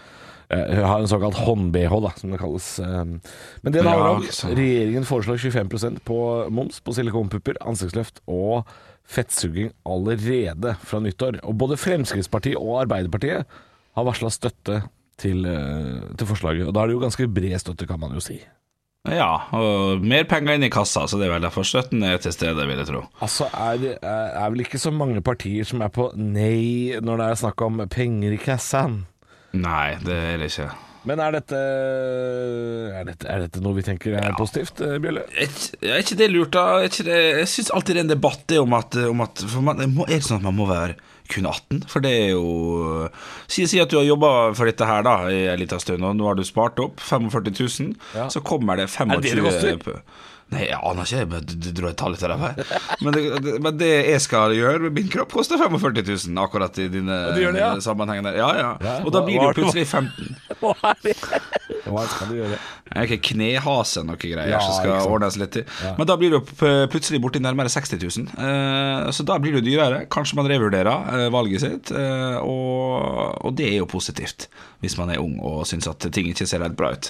[0.53, 2.65] Hun har en såkalt hånd-BH, da, som det kalles.
[2.77, 4.25] Men det det handler om.
[4.53, 6.17] Regjeringen foreslår 25% på
[6.53, 8.67] moms på silikonpupper, ansiktsløft og
[9.09, 11.39] fettsugging allerede fra nyttår.
[11.47, 13.49] Og både Fremskrittspartiet og Arbeiderpartiet
[13.97, 14.83] har varsla støtte
[15.17, 15.47] til,
[16.19, 16.67] til forslaget.
[16.67, 18.37] Og da er det jo ganske bred støtte, kan man jo si.
[19.11, 22.31] Ja, og mer penger inn i kassa, så det er vel derfor støtten er til
[22.31, 23.01] stede, vil jeg tro.
[23.25, 27.27] Altså, er det er, vel ikke så mange partier som er på nei når det
[27.27, 29.01] er snakk om penger i kassen?
[29.53, 30.71] Nei, det er det ikke.
[31.03, 31.59] Men er dette,
[32.95, 35.25] er dette, er dette noe vi tenker er positivt, eh, Bjølle?
[35.35, 36.63] Er ikke, er ikke det lurt, da?
[36.87, 40.39] Jeg syns alltid det er en debatt om at, om at man, Er det sånn
[40.39, 40.95] at man må være
[41.31, 41.83] kun 18?
[41.87, 43.09] For det er jo
[43.47, 46.15] Si, si at du har jobba for dette her da i en liten stund, og
[46.19, 48.27] nå har du spart opp 45 000, Ja.
[48.29, 49.43] så kommer det 25 Er det det
[49.79, 50.01] koster?
[50.53, 52.65] Nei, jeg aner ikke, men du, dro et tall ut av det.
[53.01, 56.77] Men det, det, men det jeg skal gjøre med min kropp, koster 45 000, akkurat
[56.83, 57.71] i dine det det, ja?
[57.81, 58.35] sammenhengene.
[58.37, 58.69] Ja, ja.
[58.83, 61.15] Ja, Og da blir det hva- jo plutselig 15 Hva er det?
[61.89, 62.57] Hva skal du gjøre?
[62.93, 65.63] Jeg er ikke knehase noe greier Ja, som skal ordnes litt i.
[65.97, 68.29] Men da blir p- plutselig borti nærmere 60 000.
[68.37, 70.03] Eh, så da blir det dyrere.
[70.13, 71.91] Kanskje man revurderer eh, valget sitt.
[71.91, 74.47] eh, og, og det er jo positivt,
[74.83, 77.09] hvis man er ung og syns at ting ikke ser helt bra ut.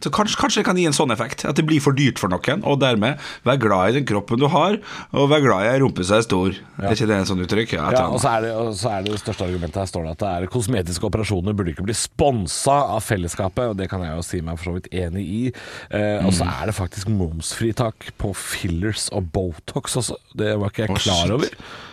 [0.00, 1.44] Så kanskje, kanskje det kan gi en sånn effekt.
[1.44, 4.46] At det blir for dyrt for noen, og dermed vær glad i den kroppen du
[4.48, 4.78] har,
[5.12, 6.56] og vær glad i ei rumpe som er stor.
[6.80, 7.74] Er ikke det en sånn uttrykk?
[7.76, 10.06] Ja, Ja, og så er, det, og så er det det største argumentet her står
[10.08, 14.00] det at det er kosmetiske operasjoner burde ikke bli sponsa av fellesskapet, og det kan
[14.06, 15.42] jeg jo si meg for så vidt enig i.
[15.90, 16.52] Eh, Og så Mm.
[16.62, 20.16] er det faktisk momsfritak på fillers og Botox også.
[20.36, 21.48] Det var ikke jeg Å, klar over.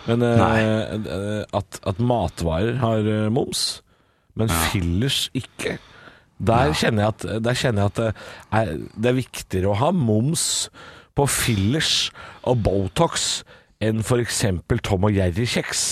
[0.08, 3.82] Men eh, eh, at, at matvarer har eh, moms,
[4.38, 5.78] men fillers ikke.
[6.38, 8.10] Der kjenner jeg at, der kjenner jeg at det,
[8.54, 10.68] er, det er viktigere å ha moms
[11.18, 12.10] på fillers
[12.46, 13.42] og Botox
[13.82, 14.44] enn f.eks.
[14.86, 15.86] Tom og Jerry-kjeks.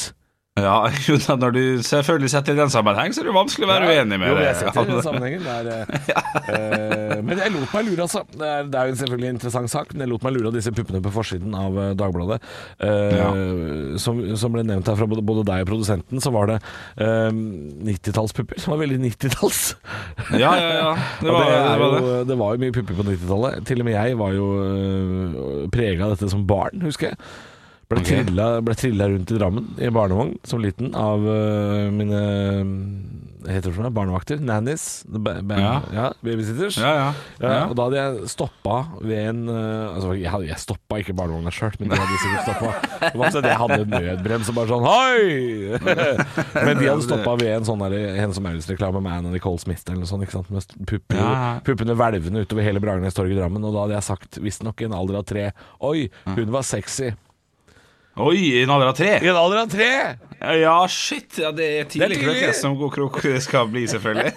[0.56, 0.76] Ja,
[1.08, 3.88] jo, da, når du selvfølgelig setter i den sammenheng, så er det vanskelig å være
[3.90, 4.44] uenig med jo, det.
[4.46, 5.42] jeg setter i den sammenhengen.
[5.44, 5.66] der,
[6.08, 6.22] ja.
[6.48, 8.22] eh, eh, men jeg lot meg lure, altså.
[8.32, 10.56] Det er, det er jo selvfølgelig en interessant sak, men jeg lot meg lure av
[10.56, 12.06] disse puppene på forsiden av Dagbladet.
[12.06, 12.38] Dagbladet.
[13.18, 13.26] ja.
[14.00, 16.56] som, som ble nevnt her fra både, både deg og produsenten, så var det
[17.02, 17.28] uh,
[17.90, 18.60] 90-tallspupper.
[18.62, 19.60] Som var veldig 90-talls.
[20.32, 20.94] Ja, ja, ja.
[21.26, 22.00] Det var det, Var det.
[22.00, 23.60] jo, det var jo mye pupper på 90-tallet.
[23.68, 27.20] Til og med jeg var jo uh, prega av dette som barn, husker jeg.
[27.86, 28.24] Ble, okay.
[28.24, 32.22] trilla, ble trilla rundt i Drammen i barnevogn som liten av uh, mine
[33.46, 33.94] heter det for noe?
[33.94, 34.40] barnevakter.
[34.42, 35.04] Nannies.
[35.06, 35.74] Ba, ba, ja.
[35.94, 36.06] Ja.
[36.24, 36.78] Babysitters.
[36.82, 37.08] Ja, ja.
[37.38, 41.14] Ja, og da hadde jeg stoppa ved en uh, Altså, jeg, hadde- jeg stoppa ikke
[41.16, 43.30] barnevogna sjøl, men de hadde sikkert stoppa.
[43.36, 45.78] Sånn jeg hadde nødbrems og bare sånn Hoi!
[46.66, 50.02] men de hadde stoppa ved en sånn en som Maurits-reklame med Anna Nicole Smith eller
[50.02, 50.26] noe sånt.
[50.26, 50.50] Ikke sant?
[50.50, 53.62] Med pupper, puppene hvelvende utover hele Bragernestorget i Drammen.
[53.66, 55.46] Og da hadde jeg sagt, visstnok i en alder av tre
[55.86, 57.12] Oi, hun var sexy.
[58.16, 59.10] Oi, i en alder av tre?
[59.20, 59.90] I en alder av tre!
[60.60, 61.36] Ja, shit.
[61.40, 64.32] Ja, det er tidlig Det krok som god krok skal bli, selvfølgelig.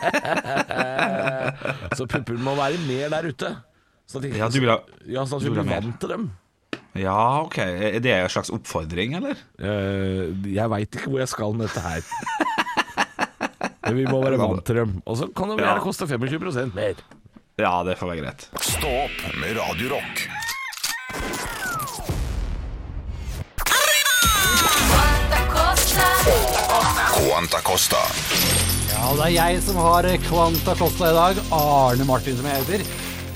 [2.00, 3.54] Så puppene må være mer der ute.
[4.10, 6.28] Sånn at, Ja, du vil ha ja, sånn at vi blir vant til dem.
[7.00, 7.16] Ja,
[7.46, 7.60] ok.
[7.62, 9.40] Er det en slags oppfordring, eller?
[9.62, 12.04] Uh, jeg veit ikke hvor jeg skal med dette her.
[13.86, 14.98] Men vi må være vant til dem.
[15.08, 15.70] Og så kan det Ja.
[15.70, 17.00] gjerne koste 25% mer.
[17.60, 18.50] Ja, det får være greit.
[18.60, 19.96] Stå opp med Radio
[27.20, 28.00] Quanta Costa.
[28.94, 31.40] Ja, det er jeg som har Quanta Costa i dag.
[31.56, 32.84] Arne Martin, som jeg heter.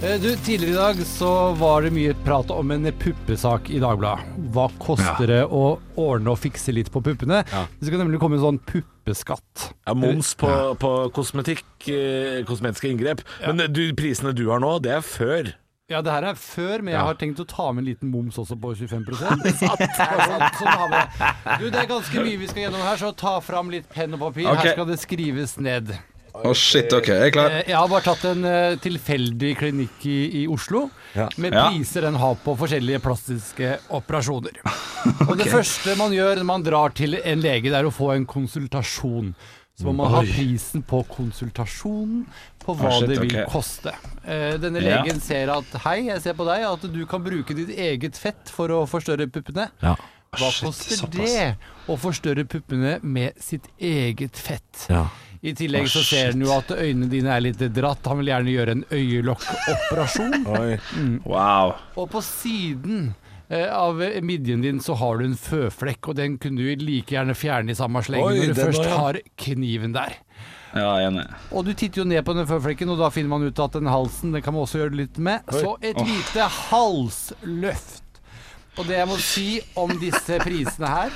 [0.03, 4.37] Eh, Du, Tidligere i dag så var det mye prat om en puppesak i Dagbladet.
[4.55, 7.41] Hva koster det å ordne og fikse litt på puppene?
[7.47, 9.69] Det skal nemlig komme en sånn puppeskatt.
[9.87, 13.23] Ja, moms på, på kosmetikk, eh, kosmetiske inngrep.
[13.45, 15.53] Men du, prisene du har nå, det er før.
[15.91, 18.37] Ja, det her er før, men jeg har tenkt å ta med en liten moms
[18.39, 21.31] også på 25 Bare sånn, sånn har vi det.
[21.59, 24.21] Du, det er ganske mye vi skal gjennom her, så ta fram litt penn og
[24.23, 24.47] papir.
[24.47, 24.61] Ok.
[24.61, 25.91] Her skal det skrives ned.
[26.33, 27.09] Å, shit, ok.
[27.11, 27.51] Jeg er klar.
[27.59, 30.85] Eh, Jeg har bare tatt en eh, tilfeldig klinikk i, i Oslo,
[31.17, 31.27] Ja.
[31.37, 31.65] med Ja.
[31.75, 34.63] priser den har på forskjellige plastiske operasjoner.
[35.27, 38.13] Og det første man gjør når man drar til en lege, det er å få
[38.15, 39.35] en konsultasjon.
[39.73, 42.27] Så må man ha prisen på konsultasjonen,
[42.65, 43.45] på hva Ah, shit, det vil okay.
[43.51, 43.93] koste.
[44.23, 45.01] Eh, denne Ja.
[45.03, 48.49] legen ser at hei, jeg ser på deg at du kan bruke ditt eget fett
[48.49, 49.69] for å forstørre puppene.
[49.83, 49.95] Ja.
[50.33, 51.29] Hva Shit, koster såpass.
[51.29, 51.57] det
[51.91, 54.87] å forstørre puppene med sitt eget fett?
[54.89, 55.07] Ja.
[55.43, 58.05] I tillegg så ser han jo at øynene dine er litt dratt.
[58.07, 60.37] Han vil gjerne gjøre en øyelokkoperasjon.
[60.97, 61.17] mm.
[61.27, 61.75] Wow.
[61.99, 63.13] Og på siden
[63.49, 67.35] eh, av midjen din så har du en føflekk, og den kunne du like gjerne
[67.37, 68.97] fjerne i samme sleng Oi, når du først ja.
[69.03, 70.15] har kniven der.
[70.73, 71.25] Ja, enig.
[71.53, 73.89] Og du titter jo ned på den føflekken, og da finner man ut at den
[73.91, 75.45] halsen den kan man også gjøre litt med.
[75.53, 78.01] Så et lite halsløft.
[78.73, 81.13] Og det jeg må si om disse prisene her,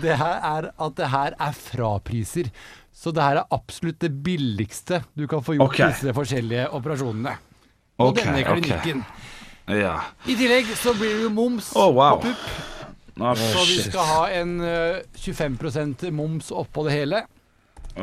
[0.00, 2.52] det her er at det her er frapriser.
[2.94, 5.90] Så det her er absolutt det billigste du kan få gjort okay.
[5.90, 7.34] disse forskjellige operasjonene.
[8.00, 9.02] Og okay, denne klinikken.
[9.02, 9.04] klinikken.
[9.80, 9.96] Ja.
[10.26, 12.20] I tillegg så blir det jo moms oh, wow.
[12.20, 12.46] på pupp.
[13.20, 17.24] Oh, Så vi skal ha en eh, 25% moms oppå det hele.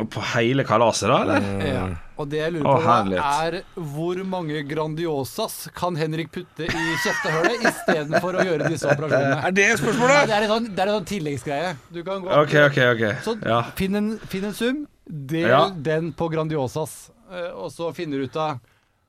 [0.05, 1.65] På hele kalaset, da, eller?
[1.67, 1.85] Ja.
[2.17, 6.85] Og det jeg lurer Å, på da, er hvor mange Grandiosas kan Henrik putte i
[7.03, 9.43] kjeftehullet istedenfor å gjøre disse operasjonene?
[9.45, 10.23] Er det Nei, spørsmålet?
[10.27, 11.75] det er en sånn, det er en sånn tilleggsgreie.
[11.93, 13.03] Du kan gå Ok, ok, ok.
[13.25, 13.61] Så Ja.
[13.77, 15.69] finn, en, finn en sum, del Ja.
[15.69, 18.59] den på Grandiosas, eh, og så finner du ut av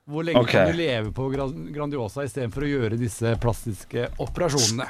[0.08, 0.50] hvor lenge Ok.
[0.52, 4.86] kan du leve på Gran- Grandiosa istedenfor å gjøre disse plastiske operasjonene.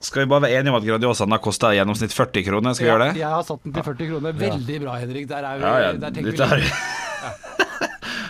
[0.00, 2.72] Skal vi bare være enige om at Grandiosaen har kosta i gjennomsnitt 40 kroner?
[2.76, 3.20] Skal vi gjøre det?
[3.20, 4.38] Jeg har satt den til 40 kroner.
[4.46, 5.28] Veldig bra, Henrik.
[5.28, 6.70] Der, er vi, Ja, ja, der tenker vi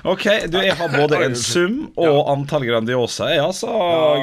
[0.08, 3.68] Ok, du, jeg har både en sum og antall Grandiosa, jeg altså,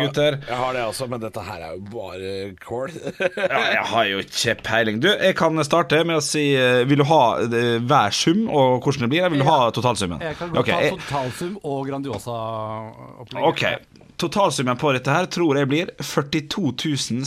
[0.02, 0.40] gutter.
[0.48, 2.32] Jeg har det også, men dette her er jo bare
[2.64, 2.96] kål.
[3.38, 5.00] Ja, jeg har jo ikke peiling.
[5.04, 8.84] Du, jeg kan starte med å si eh, Vil du ha eh, hver sum og
[8.84, 10.24] hvordan det blir, eller vil du ha totalsummen?
[10.24, 13.48] Jeg kan godt okay, ta totalsum og Grandiosa-opplegget.
[13.52, 13.87] Ok,
[14.18, 16.72] Totalsummen på dette her tror jeg blir 42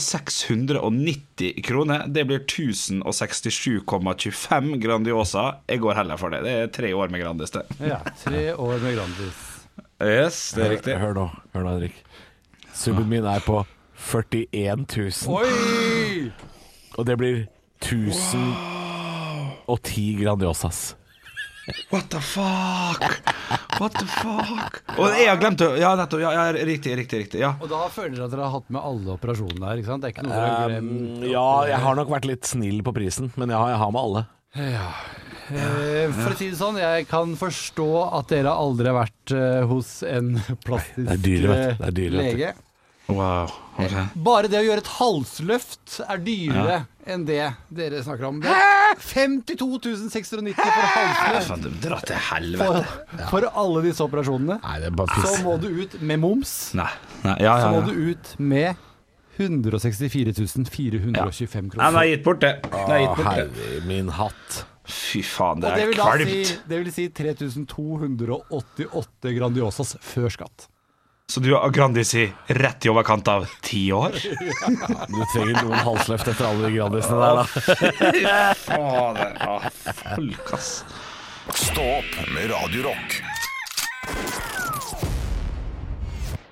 [0.03, 2.03] 690 kroner.
[2.11, 5.55] Det blir 1067,25 Grandiosa.
[5.71, 6.41] Jeg går heller for det.
[6.43, 7.63] Det er tre år med Grandis, det.
[7.79, 9.37] Ja, tre år med Grandis.
[10.03, 10.95] Yes, det er riktig.
[10.99, 11.95] Hør nå, hør nå, Henrik.
[12.75, 13.65] Summen min er på
[14.01, 16.31] 41 000, Oi!
[16.97, 17.45] og det blir
[17.85, 20.95] 1010 Grandiosas.
[21.91, 23.03] What the fuck?
[23.79, 24.79] What the fuck?
[24.97, 26.21] Og jeg har glemt å Ja, nettopp.
[26.23, 27.19] Ja, ja, riktig, riktig.
[27.25, 27.53] riktig Ja.
[27.61, 30.01] Og da føler dere at dere har hatt med alle operasjonene her, ikke sant?
[30.03, 30.91] Det er ikke noe dere har glemt?
[31.21, 34.01] Um, ja, jeg har nok vært litt snill på prisen, men ja, jeg har med
[34.01, 34.25] alle.
[35.51, 37.87] Eh, For å si det sånn, jeg kan forstå
[38.19, 40.33] at dere aldri har vært eh, hos en
[40.65, 41.81] plastisk Det er dyre, vet du.
[41.81, 42.41] Det er dyre, vet du.
[42.41, 42.53] lege.
[43.15, 43.47] Wow.
[43.81, 44.03] Okay.
[44.21, 46.75] Bare det å gjøre et halsløft er dyrere
[47.09, 47.39] enn det
[47.73, 48.41] dere snakker om.
[48.43, 51.65] Det er 52 690 for halsløft.
[51.81, 52.83] Dra til helvete.
[52.83, 52.87] For,
[53.31, 54.55] for alle disse operasjonene.
[54.61, 56.53] Nei, det er bare Så må du ut med moms.
[56.77, 56.91] Nei.
[57.25, 57.37] Nei.
[57.41, 58.69] Ja, Så ja, må du ut med
[59.41, 60.33] 164
[60.69, 61.23] 425 Nei,
[61.71, 61.87] kroner.
[61.87, 62.53] den er gitt bort, det.
[62.67, 63.31] Er gitt Å, bort, det.
[63.31, 64.49] herre min hatt.
[64.91, 66.51] Fy faen, det Og det er vil, da si, kvalmt.
[66.67, 70.65] det vil si 3288 Grandiosas før skatt.
[71.31, 74.11] Så du har Grandis i rett i overkant av ti år?
[75.07, 78.55] Du trenger noen halsløft etter alle de Grandisene der, da.
[78.65, 79.37] Fader.
[79.39, 80.71] Ja, folk, ass.
[81.55, 83.15] Stå opp med Radio Rock.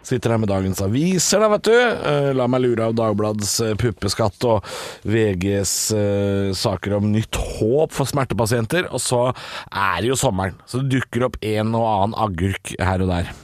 [0.08, 1.76] Sitter her med dagens aviser, da, vet du.
[1.76, 4.72] Eh, La meg lure av Dagblads eh, puppeskatt og
[5.04, 8.88] VGs eh, saker om nytt håp for smertepasienter.
[8.96, 13.04] Og så er det jo sommeren, så det dukker opp en og annen agurk her
[13.04, 13.36] og der.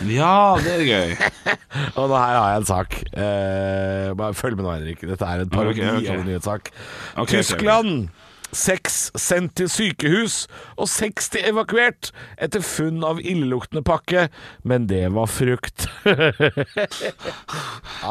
[0.00, 1.12] Ja, det er gøy.
[1.98, 2.96] Og nå her har jeg en sak.
[3.12, 5.04] Eh, bare følg med nå, Henrik.
[5.04, 6.08] Dette er en parodi okay, okay.
[6.08, 6.72] av en nyhetssak.
[7.14, 8.08] Ok, ok, Tyskland.
[8.52, 10.42] Seks sendt til sykehus,
[10.76, 14.26] og 60 evakuert etter funn av illeluktende pakke,
[14.68, 15.86] men det var frukt.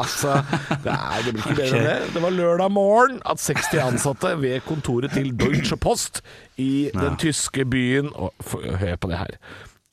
[0.00, 0.40] altså,
[0.82, 2.10] det, er, det blir ikke bedre enn det.
[2.16, 6.24] Det var lørdag morgen at 60 ansatte ved kontoret til Deutsche Post
[6.58, 8.34] i den tyske byen og,
[8.82, 9.38] Hør på det her.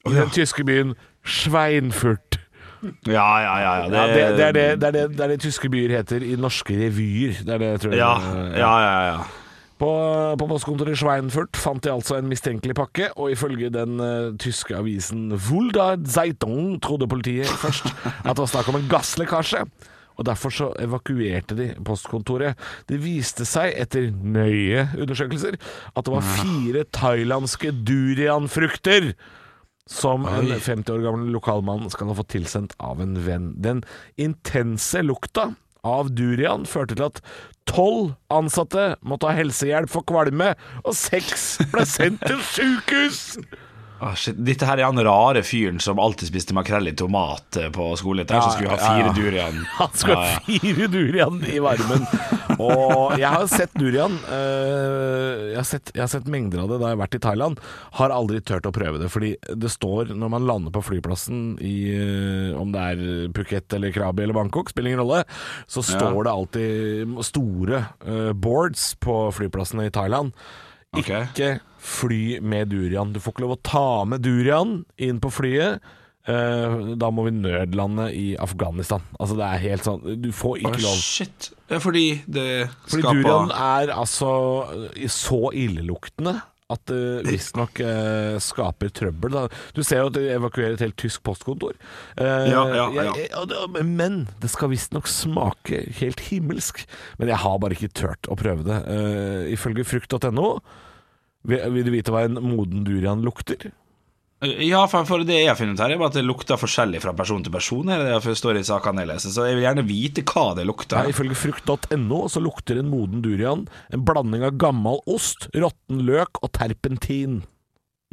[0.10, 2.39] I den tyske byen Schweinfurt.
[3.05, 3.73] Ja, ja, ja.
[3.84, 3.89] ja.
[3.91, 6.36] Ja, det, det, er det, det, er det, det er det tyske byer heter i
[6.39, 7.43] norske revyer.
[7.43, 7.99] Det er det, tror jeg.
[7.99, 8.15] Ja,
[8.55, 9.03] ja, ja.
[9.12, 9.19] ja.
[9.79, 9.89] På,
[10.36, 14.75] på postkontoret i Schweinfurt fant de altså en mistenkelig pakke, og ifølge den uh, tyske
[14.75, 19.63] avisen Vulda Zeitung trodde politiet først at det var snakk om en gasslekkasje.
[20.19, 22.60] Og Derfor så evakuerte de postkontoret.
[22.91, 25.55] Det viste seg, etter nøye undersøkelser,
[25.95, 29.13] at det var fire thailandske durianfrukter
[29.89, 33.54] som en 50 år gammel lokalmann skal ha fått tilsendt av en venn.
[33.58, 33.82] Den
[34.21, 35.49] intense lukta
[35.88, 37.21] av durian førte til at
[37.69, 43.23] tolv ansatte måtte ha helsehjelp for kvalme, og seks ble sendt til sykehus!
[43.99, 44.38] Ah, shit.
[44.47, 48.23] Dette her er han rare fyren som alltid spiste makrell i tomat eh, på skolen.
[48.23, 49.15] Der, Ja, som skulle ha fire ja.
[49.17, 49.58] durian.
[49.75, 52.06] Han skulle ha fire durian i varmen.
[52.60, 54.17] Og jeg har sett durian.
[54.30, 57.22] eh, jeg, har sett, jeg har sett mengder av det da jeg har vært i
[57.24, 57.62] Thailand.
[58.00, 59.10] Har aldri turt å prøve det.
[59.13, 63.04] Fordi det står når man lander på flyplassen i eh, Om det er
[63.36, 65.24] Phuket eller Krabi eller Bangkok, spiller ingen rolle.
[65.67, 70.36] Så står det alltid store eh, boards på flyplassene i Thailand.
[71.32, 73.13] Ikke fly med durian.
[73.13, 75.80] Du får ikke lov å ta med durian inn på flyet.
[76.29, 79.01] Eh, da må vi nødlande i Afghanistan.
[79.19, 80.99] Altså Det er helt sånn Du får ikke lov.
[81.01, 81.49] shit.
[81.81, 82.45] Fordi det
[82.85, 84.29] Fordi skaper durian er altså
[85.09, 86.35] så illeluktende
[86.69, 89.31] at det visstnok uh, skaper trøbbel.
[89.33, 89.47] Da.
[89.73, 91.73] Du ser jo at de evakuerer et helt tysk postkontor.
[92.15, 93.13] Eh, Ja, ja, ja.
[93.17, 96.85] jeg- og men det skal visstnok smake helt himmelsk.
[97.17, 98.77] Men jeg har bare ikke turt å prøve det.
[98.85, 100.59] Eh, ifølge frukt.no
[101.49, 103.71] vil, vil du vite hva en moden durian lukter?
[104.39, 107.12] Ja, for, for det jeg har funnet her, er bare at det lukter forskjellig fra
[107.17, 107.89] person til person.
[107.91, 110.69] Er det står i sakene jeg leser Så jeg vil gjerne vite hva det Ja,
[110.69, 111.10] lukter.
[111.12, 116.54] ifølge frukt.no så lukter en moden durian en blanding av gammel ost, råtten løk og
[116.56, 117.41] terpentin.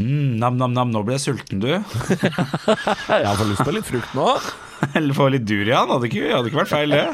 [0.02, 1.70] Mm, nam, nam, nam, nå ble jeg sulten, du.
[1.70, 4.26] Jeg får lyst på litt frukt nå.
[4.98, 5.88] Eller få litt durian.
[5.94, 7.06] Hadde ikke, hadde ikke vært feil, det.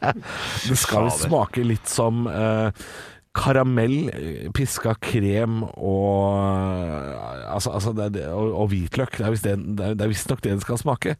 [0.70, 2.86] Det skal smake litt som eh,
[3.34, 9.16] karamell, eh, piska krem og eh, Altså, altså det, det, og, og hvitløk.
[9.18, 11.16] Det er visst det- det den visstnok skal smake.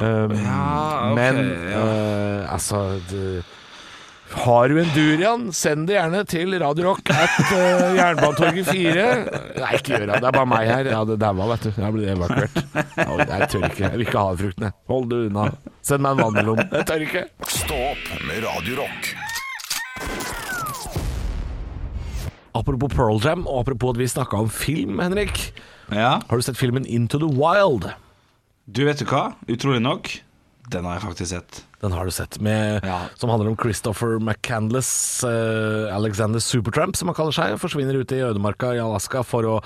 [0.00, 1.36] Um, Ja, okay, men
[1.70, 1.80] ja.
[1.82, 3.42] uh, altså det,
[4.30, 9.06] Har du en durian, send det gjerne til Radio Rock at uh, Jernbanetorget 4.
[9.58, 10.20] Nei, ikke gjør det.
[10.22, 10.90] Det er bare meg her.
[10.94, 11.72] Ja, det daua, vet du.
[11.82, 12.62] Jeg ble evakuert.
[12.96, 13.82] Jeg tør ikke.
[13.88, 14.72] Jeg vil ikke ha fruktene.
[14.90, 15.48] Hold det unna.
[15.82, 16.62] Send meg en vannmelon.
[16.70, 17.26] Jeg tør ikke.
[17.50, 19.10] Stå opp med Radio Rock.
[22.54, 25.52] Apropos Pearl Jam, og apropos at vi snakka om film, Henrik.
[25.92, 26.18] Ja.
[26.28, 27.90] Har du sett filmen Into the Wild?
[28.66, 29.32] Du vet du hva?
[29.50, 30.10] Utrolig nok.
[30.70, 31.58] Den har jeg faktisk sett.
[31.80, 32.98] Den har du sett, med, Ja.
[33.18, 37.56] som handler om Christopher McCandless, uh, Alexander Supertramp, som han kaller seg.
[37.58, 39.56] Forsvinner ute i ødemarka i Alaska for å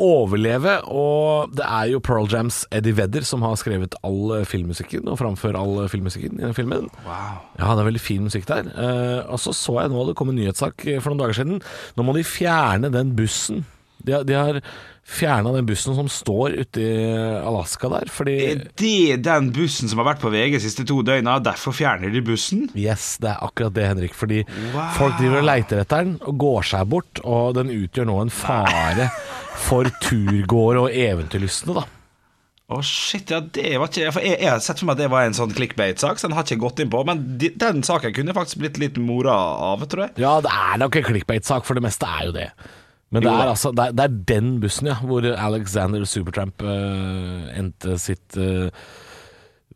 [0.00, 0.78] overleve.
[0.88, 5.20] Og det er jo Pearl Jams Eddie Vedder som har skrevet all eh, filmmusikken, og
[5.20, 6.88] framfører all eh, filmmusikken i den filmen.
[7.04, 7.42] Wow.
[7.60, 8.70] Ja, det er veldig fin musikk der.
[8.74, 11.60] Uh, og så så jeg nå det kom en nyhetssak for noen dager siden.
[11.96, 13.66] Nå må de fjerne den bussen.
[14.00, 14.62] De de har
[15.10, 16.90] fjerna den bussen som står ute i
[17.42, 21.00] Alaska der, fordi Er det den bussen som har vært på VG de siste to
[21.06, 21.38] døgna?
[21.42, 22.68] Derfor fjerner de bussen?
[22.78, 24.14] Yes, det er akkurat det, Henrik.
[24.14, 24.84] Fordi Wow.
[24.96, 28.30] folk driver og leiter etter den og går seg bort, og den utgjør nå en
[28.30, 29.10] fare
[29.66, 31.86] for turgåere og eventyrlystne, da.
[32.70, 35.08] Å shit, ja det var ikke For jeg, jeg har sett for meg at det
[35.10, 37.00] var en sånn clickbait-sak, så den har ikke gått inn på.
[37.08, 39.34] Men de, den saken kunne faktisk blitt litt mora
[39.72, 40.14] av, tror jeg.
[40.22, 42.46] Ja, det er nok en clickbait-sak, for det meste er jo det.
[43.10, 47.48] Men det er, altså, det, er, det er den bussen, ja, hvor Alexander Supertramp uh,
[47.58, 48.68] endte sitt uh,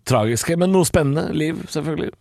[0.07, 2.13] tragiske, men noe spennende liv, selvfølgelig.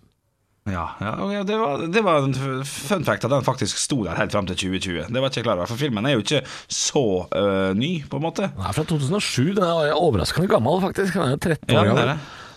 [0.63, 4.31] Ja, ja, det, var, det var en fun fact at den faktisk sto der helt
[4.31, 5.09] fram til 2020.
[5.11, 6.39] Det var ikke jeg klar over, for filmen er jo ikke
[6.71, 7.03] så
[7.35, 8.47] øh, ny, på en måte.
[8.55, 11.17] Den er fra 2007, den er overraskende gammel, faktisk.
[11.17, 12.13] Den er jo 13 år Ja, gammel.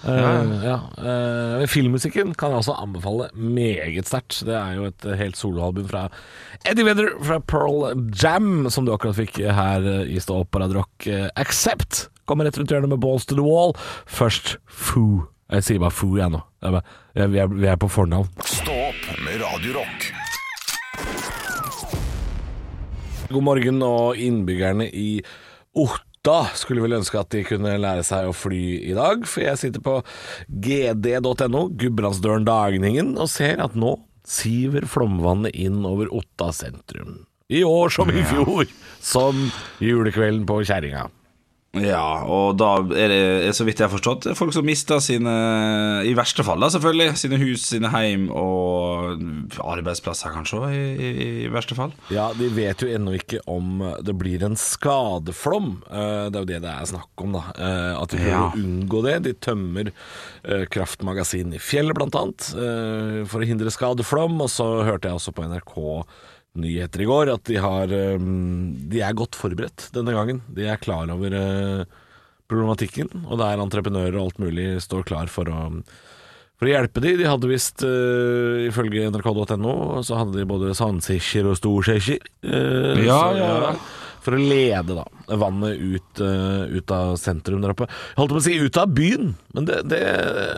[0.07, 0.77] Ja.
[0.97, 4.41] Uh, filmmusikken kan jeg også anbefale meget sterkt.
[4.47, 6.07] Det er jo et helt soloalbum fra
[6.67, 10.81] Eddie Vedder fra Pearl Jam, som du akkurat fikk her i Stå opp på Radio
[10.81, 11.07] Rock.
[11.11, 13.75] Eh, Accept kommer rett rundt hjørnet med Balls to the Wall.
[14.07, 15.27] Først Foo.
[15.53, 16.41] Jeg sier bare Foo, jeg nå.
[16.63, 18.31] Jeg bare, jeg, vi, er, vi er på fornavn.
[18.43, 20.09] Stå opp med Radio Rock.
[23.31, 25.21] God morgen, og innbyggerne i
[25.77, 26.06] Otta
[26.59, 29.85] skulle vel ønske at de kunne lære seg å fly i dag, for jeg sitter
[29.85, 30.01] på
[30.49, 37.23] gd.no, Gudbrandsdølen Dagningen, og ser at nå siver flomvannet inn over Otta sentrum.
[37.47, 38.67] I år som i fjor,
[38.99, 39.47] som
[39.79, 41.07] julekvelden på kjerringa.
[41.83, 45.33] Ja, og da er det, så vidt jeg har forstått, folk som mister sine
[46.07, 47.17] I verste fall, da, selvfølgelig.
[47.21, 49.21] Sine hus, sine heim og
[49.63, 51.93] arbeidsplasser, kanskje, i, i, i verste fall.
[52.15, 55.83] Ja, de vet jo ennå ikke om det blir en skadeflom.
[55.91, 57.45] Eh, Det er jo det det er snakk om, da.
[57.57, 58.45] Eh, At de prøver Ja.
[58.51, 59.17] å unngå det.
[59.27, 59.91] De tømmer
[60.45, 62.49] eh, kraftmagasin i fjellet, blant annet,
[63.29, 64.41] for å hindre skadeflom.
[64.43, 65.77] Og så hørte jeg også på NRK
[66.63, 68.27] nyheter i går at de har eh,
[68.91, 70.43] De er godt forberedt denne gangen.
[70.53, 71.87] De er klar over eh,
[72.51, 75.63] problematikken, og det er entreprenører og alt mulig står klar for å
[76.57, 79.75] for å hjelpe de, de hadde visst, uh, ifølge nrk.no,
[80.07, 82.23] så hadde de både sandsikker og storsikker.
[82.47, 83.73] Uh, Ja, ja, ja.
[84.25, 85.05] For å lede da,
[85.39, 87.87] vannet ut, uh, ut av sentrum der oppe.
[87.91, 90.01] Jeg holdt på å si ut av byen, men det, det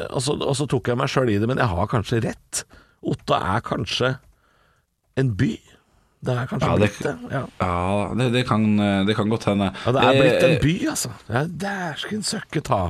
[0.07, 2.63] og, så, og så tok jeg meg sjøl i det, men jeg har kanskje rett.
[3.03, 4.15] Otta er kanskje
[5.19, 5.57] en by.
[6.25, 7.17] Det er kanskje Ja, det- blitt det.
[7.31, 7.43] Ja.
[7.61, 8.65] Ja, det, det, kan,
[9.07, 9.69] det kan godt hende.
[9.85, 11.11] ja, det er blitt en Eh, by, altså.
[11.29, 12.81] Ja, Dæsken søkke ta.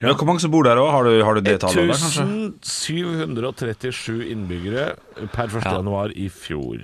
[0.00, 0.90] Ja, hvor mange som bor der òg?
[0.94, 4.92] Har, du- har du det tallet 1737 innbyggere
[5.32, 5.64] per 1.
[5.64, 6.78] januar i fjor.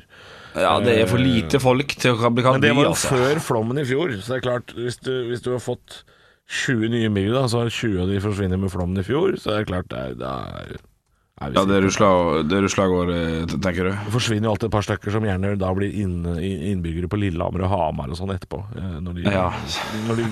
[0.54, 2.60] Ja, det er for lite folk til å bli kalt by.
[2.60, 3.08] Men det var jo altså.
[3.14, 6.02] før flommen i fjor, så det er klart, hvis du, hvis du har fått
[6.46, 9.56] 20 nye innbyggere, så har 20 av de forsvinner med flommen i fjor, så det
[9.62, 10.66] er klart det er, det er, er
[11.40, 11.82] Ja, det sikre.
[12.62, 13.90] rusla- går, eh, tenker du?
[13.90, 17.64] Det forsvinner jo alltid et par stykker som gjerne da blir inn, innbyggere på Lillehammer
[17.66, 18.62] og Hamar og sånn etterpå.
[18.76, 19.50] eh, Når de, Ja.
[20.06, 20.26] når de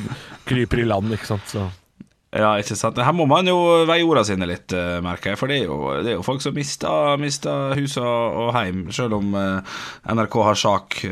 [0.46, 1.42] kryper i land, ikke sant.
[1.46, 1.68] Så.
[2.34, 2.96] Ja, ikke sant.
[2.96, 5.38] Her må man jo veie ordene sine litt, eh, merker jeg.
[5.38, 9.14] For det er jo, det er jo folk som mister, mister hus og, heim, selv
[9.18, 9.34] om
[10.06, 11.02] NRK har sak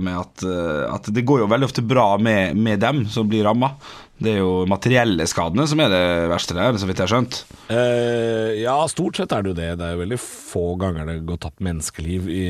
[0.00, 0.44] med at,
[0.92, 3.70] at det går jo veldig ofte bra med, med dem som blir ramma.
[4.16, 7.42] Det er jo materielle skadene som er det verste der, så vidt jeg har skjønt.
[7.68, 9.68] Eh, ja, stort sett er det jo det.
[9.76, 12.44] Det er jo veldig få ganger det går tapt menneskeliv i,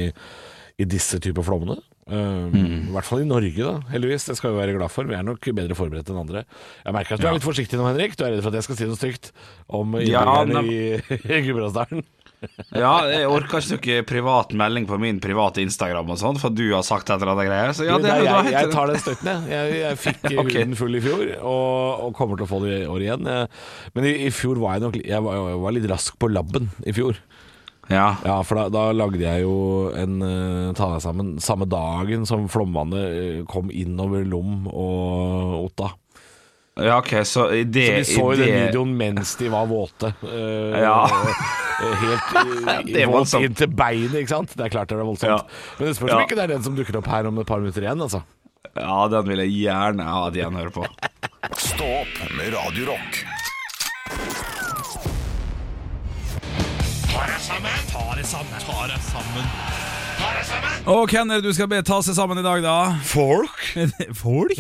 [0.79, 1.81] i disse typer flommene.
[2.07, 3.81] Eh, I hvert fall i Norge, da.
[3.90, 4.29] Heldigvis.
[4.31, 5.11] Det skal vi være glad for.
[5.11, 6.44] Vi er nok bedre forberedt enn andre.
[6.85, 8.14] Jeg merker at du er litt forsiktig nå, Henrik.
[8.14, 9.33] Du er redd for at jeg skal si noe stygt
[9.66, 12.07] om Ja, innbyggerne ja, i, i Gudbrandsdalen.
[12.77, 16.64] Ja, jeg orker ikke noe privat melding på min private Instagram og sånn, for du
[16.75, 17.72] har sagt et eller annet greier.
[17.77, 19.55] Så ja, det, nei, jeg, jeg tar den støtten, jeg.
[19.57, 20.61] Jeg, jeg fikk okay.
[20.61, 23.33] huden full i fjor, og, og kommer til å få det i år igjen.
[23.96, 26.70] Men i, i fjor var jeg nok jeg var, jeg var litt rask på labben
[26.85, 27.20] i fjor.
[27.87, 28.16] Ja.
[28.25, 32.49] Ja, for da, da lagde jeg jo en uh, Ta deg sammen samme dagen som
[32.51, 35.92] flomvannet eh, kom innover Lom og Otta.
[36.77, 40.12] Ja, ok, så det Så vi så jo i den videoen mens de var våte.
[40.23, 40.99] Uh, Ja.
[41.09, 44.53] eh, Helt i, våt inn til beinet, ikke sant.
[44.57, 45.31] Det er klart det er voldsomt.
[45.33, 45.77] Ja.
[45.79, 46.25] Men det spørs om Ja.
[46.29, 48.23] ikke det er den som dukker opp her om et par minutter igjen, altså.
[48.77, 50.85] Ja, den vil jeg gjerne ha at igjen hører på.
[51.71, 53.23] Stå opp med Radio Rock.
[60.87, 62.77] Og hvem er det du skal be ta seg sammen i dag, da?
[63.05, 63.65] Folk?
[64.17, 64.55] Folk?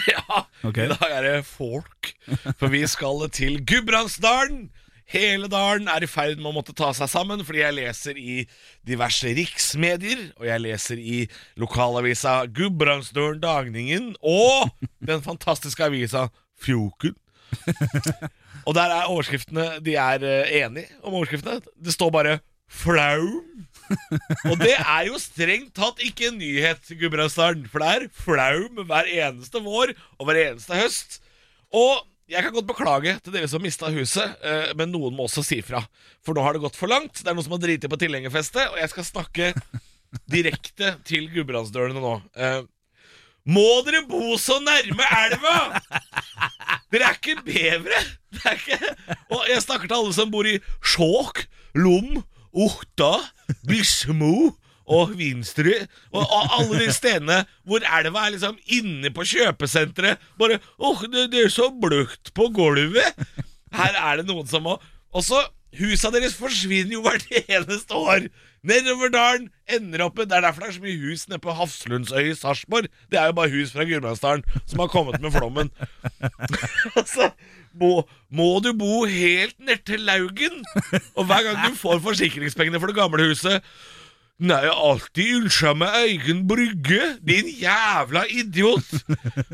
[0.12, 0.78] Ja, Ok.
[0.84, 2.12] i dag er det folk.
[2.58, 4.68] For vi skal til Gudbrandsdalen.
[5.10, 8.44] Hele dalen er i ferd med å måtte ta seg sammen, fordi jeg leser i
[8.86, 11.16] diverse riksmedier, og jeg leser i
[11.58, 14.70] lokalavisa Gudbrandsdølen Dagningen og
[15.02, 16.28] den fantastiske avisa
[16.62, 17.16] Fjoken.
[18.68, 21.58] Og der er overskriftene De er eh, enige om overskriftene.
[21.74, 22.38] Det står bare
[22.70, 23.64] 'flaum'.
[24.50, 29.10] Og det er jo strengt tatt ikke en nyhet, Gudbrandsdalen, for det er flaum hver
[29.10, 31.20] eneste vår og hver eneste høst.
[31.74, 35.42] Og jeg kan godt beklage til dere som mista huset, eh, men noen må også
[35.46, 35.82] si fra.
[36.22, 37.18] For nå har det gått for langt.
[37.18, 39.54] Det er noen som har driti på tilhengerfestet, og jeg skal snakke
[40.30, 42.14] direkte til Gudbrandsdølene nå.
[42.38, 42.60] Eh,
[43.50, 45.80] må dere bo så nærme elva?!
[46.90, 48.02] Dere er ikke bevere!
[48.30, 48.94] Det er ikke...
[49.32, 51.44] Og jeg snakker til alle som bor i Skjåk,
[51.78, 52.20] Lom,
[52.50, 53.14] Otta,
[53.68, 54.52] Bismo
[54.90, 55.76] og Vinstra.
[56.10, 57.38] Og, og alle de stedene
[57.68, 60.22] hvor elva er liksom inne på kjøpesenteret.
[60.40, 63.14] Bare åh, det, det er så bløtt på gulvet!
[63.76, 64.72] Her er det noen som må
[65.14, 65.38] Og så
[65.78, 68.26] Husa deres forsvinner jo hvert eneste år.
[68.66, 71.54] Nedover dalen ender opp med Det er derfor det er så mye hus nede på
[71.56, 72.90] Hafslundsøy i Sarpsborg.
[73.08, 75.70] Det er jo bare hus fra Gudbrandsdalen som har kommet med flommen.
[76.98, 77.30] altså,
[77.72, 80.60] må, må du bo helt nedtil Laugen?
[81.14, 83.64] Og hver gang du får forsikringspengene for det gamle huset
[84.40, 87.00] Nei, jeg har alltid ønska meg egen brygge.
[87.28, 88.86] Din jævla idiot!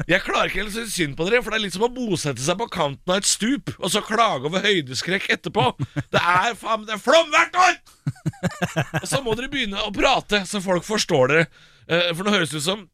[0.07, 1.91] Jeg klarer ikke helt å synes synd på dere, for det er litt som å
[1.91, 5.73] bosette seg på kanten av et stup, og så klage over høydeskrekk etterpå.
[6.15, 7.81] Det er faen det er flom hvert år!
[9.03, 11.49] Og så må dere begynne å prate, så folk forstår dere.
[11.91, 12.87] Eh, For nå høres det ut som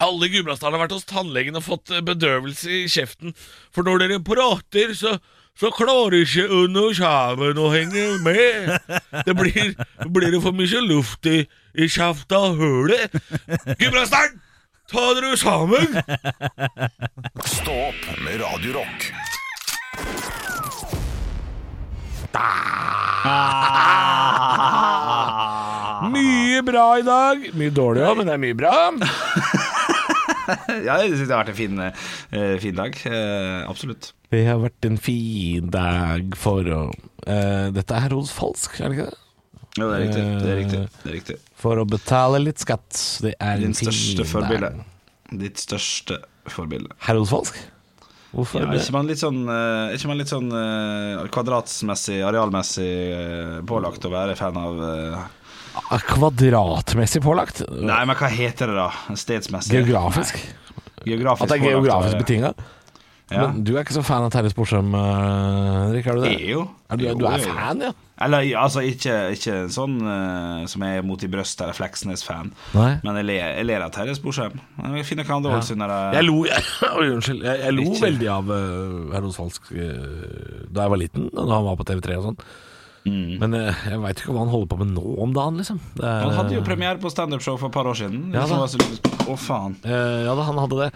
[0.00, 3.32] alle i Gudbrandsdalen har vært hos tannlegen og fått eh, bedøvelse i kjeften.
[3.72, 5.16] For når dere prater, så,
[5.60, 8.70] så klarer ikke under kjeven å henge med.
[9.26, 9.74] Det blir,
[10.08, 11.42] blir det for mye luft i,
[11.76, 13.12] i kjefta hullet.
[13.76, 14.38] Gudbrandsdalen,
[14.88, 15.98] ta dere sammen!
[17.44, 19.10] Stå opp med Radiorock.
[26.10, 27.50] Mye bra i dag.
[27.52, 28.76] Mye dårlig òg, men det er mye bra.
[30.86, 32.98] Ja, jeg syns det har vært en fin, uh, fin dag.
[33.06, 34.12] Uh, absolutt.
[34.30, 38.98] Det har vært en fin dag for å uh, Dette er hos Falsk, er det
[38.98, 39.18] ikke det?
[39.78, 40.22] Jo, det er riktig.
[40.22, 40.78] Det er riktig.
[41.00, 41.36] Det er riktig.
[41.60, 43.02] For å betale litt skatt.
[43.22, 44.70] Det er Din en fin største forbilde.
[45.40, 46.18] Ditt største
[46.50, 46.96] forbilde.
[47.06, 47.60] Herros Falsk?
[48.30, 49.40] Hvorfor Ja, er ikke man litt sånn,
[49.94, 50.50] ikke man litt sånn
[51.34, 52.90] kvadratsmessig, arealmessig
[53.66, 54.82] pålagt å være fan av
[56.10, 57.62] Kvadratmessig pålagt?
[57.70, 58.90] Nei, men hva heter det da?
[59.18, 59.72] Stedsmessig?
[59.78, 60.38] Geografisk?
[61.06, 62.52] Geografisk At det er geografisk være- betinga?
[63.30, 63.44] Ja.
[63.46, 65.00] Men du er ikke så fan av Terje Sporsem, eh,
[65.86, 66.06] Henrik?
[66.10, 66.30] Er du det?
[66.34, 66.62] Jeg jo.
[66.90, 67.90] Er du, Jo, du er jo, fan, ja?
[68.20, 72.50] Eller altså ikke, ikke sånn uh, som er mot i brystet eller Fleksnes-fan.
[72.74, 74.58] Men jeg ler, jeg ler av Terje Sporsem.
[74.82, 76.40] Jeg finner ikke andre ord under Jeg lo,
[76.98, 81.30] Oi, unnskyld, jeg, jeg lo veldig av uh, Herros Falsk uh, da jeg var liten,
[81.30, 82.42] da han var på TV3 og sånn.
[83.04, 85.78] Men eh, jeg veit ikke hva han holder på med nå om dagen, liksom.
[85.96, 86.24] Er, Mm.
[86.26, 88.26] Han hadde jo premiere på standupshow for et par år siden.
[88.34, 88.58] Ja, da.
[88.60, 88.68] var
[89.30, 89.76] Å, faen.
[89.84, 90.88] Uh, ja da, han hadde det.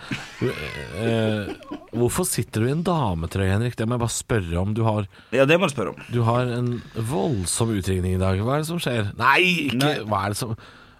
[0.42, 3.76] Uh, hvorfor sitter du i en dametrøye, Henrik?
[3.78, 4.74] Det må jeg bare spørre om.
[4.76, 6.00] Du har, Ja, det må du spørre om.
[6.12, 8.40] du har en voldsom utringning i dag.
[8.44, 9.12] Hva er det som skjer?
[9.20, 9.38] Nei,
[9.70, 9.94] ikke Nei.
[10.11, 10.55] Hva er det som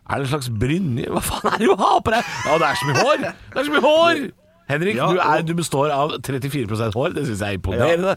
[0.05, 1.09] Er det en slags brynje?
[1.12, 2.32] Hva faen er det du har på deg?
[2.48, 3.22] Ja, det er så mye hår!
[3.28, 4.24] Det er så mye hår!
[4.68, 7.12] Henrik, Ja, du, er, du består av 34% hår.
[7.16, 8.14] Det syns jeg er imponerende.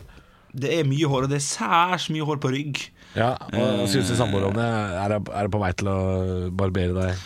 [0.53, 2.83] Det er mye hår, og det er særs mye hår på rygg.
[3.17, 4.63] Ja, og Syns du samboer om det?
[4.67, 5.97] Er det er det på vei til å
[6.51, 7.25] barbere deg?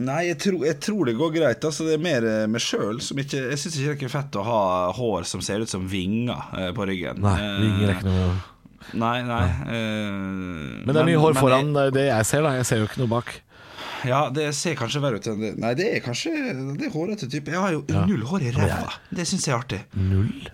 [0.00, 1.64] Nei, jeg tror, jeg tror det går greit.
[1.66, 4.38] Altså, det er mer eh, meg sjøl som ikke Jeg syns ikke det er fett
[4.38, 4.60] å ha
[4.96, 7.20] hår som ser ut som vinger eh, på ryggen.
[7.24, 8.30] Nei, Eh, vinger er ikke noe
[8.96, 9.42] Nei, nei.
[9.70, 10.14] eh,
[10.86, 12.54] Men det er mye hår foran det er det jeg ser, da.
[12.60, 13.34] Jeg ser jo ikke noe bak.
[14.08, 16.30] Ja, det ser kanskje verre ut enn det Nei, det er kanskje
[16.78, 17.52] Det er hårete type.
[17.52, 18.94] Jeg har jo null hår i ræva.
[19.12, 19.82] Det syns jeg er artig.
[19.98, 20.48] Null?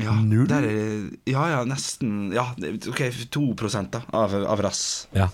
[0.00, 0.12] Ja,
[0.48, 2.48] Der er, ja, ja, nesten Ja,
[2.88, 5.06] ok, 2 da av, av rass.
[5.14, 5.28] Ja.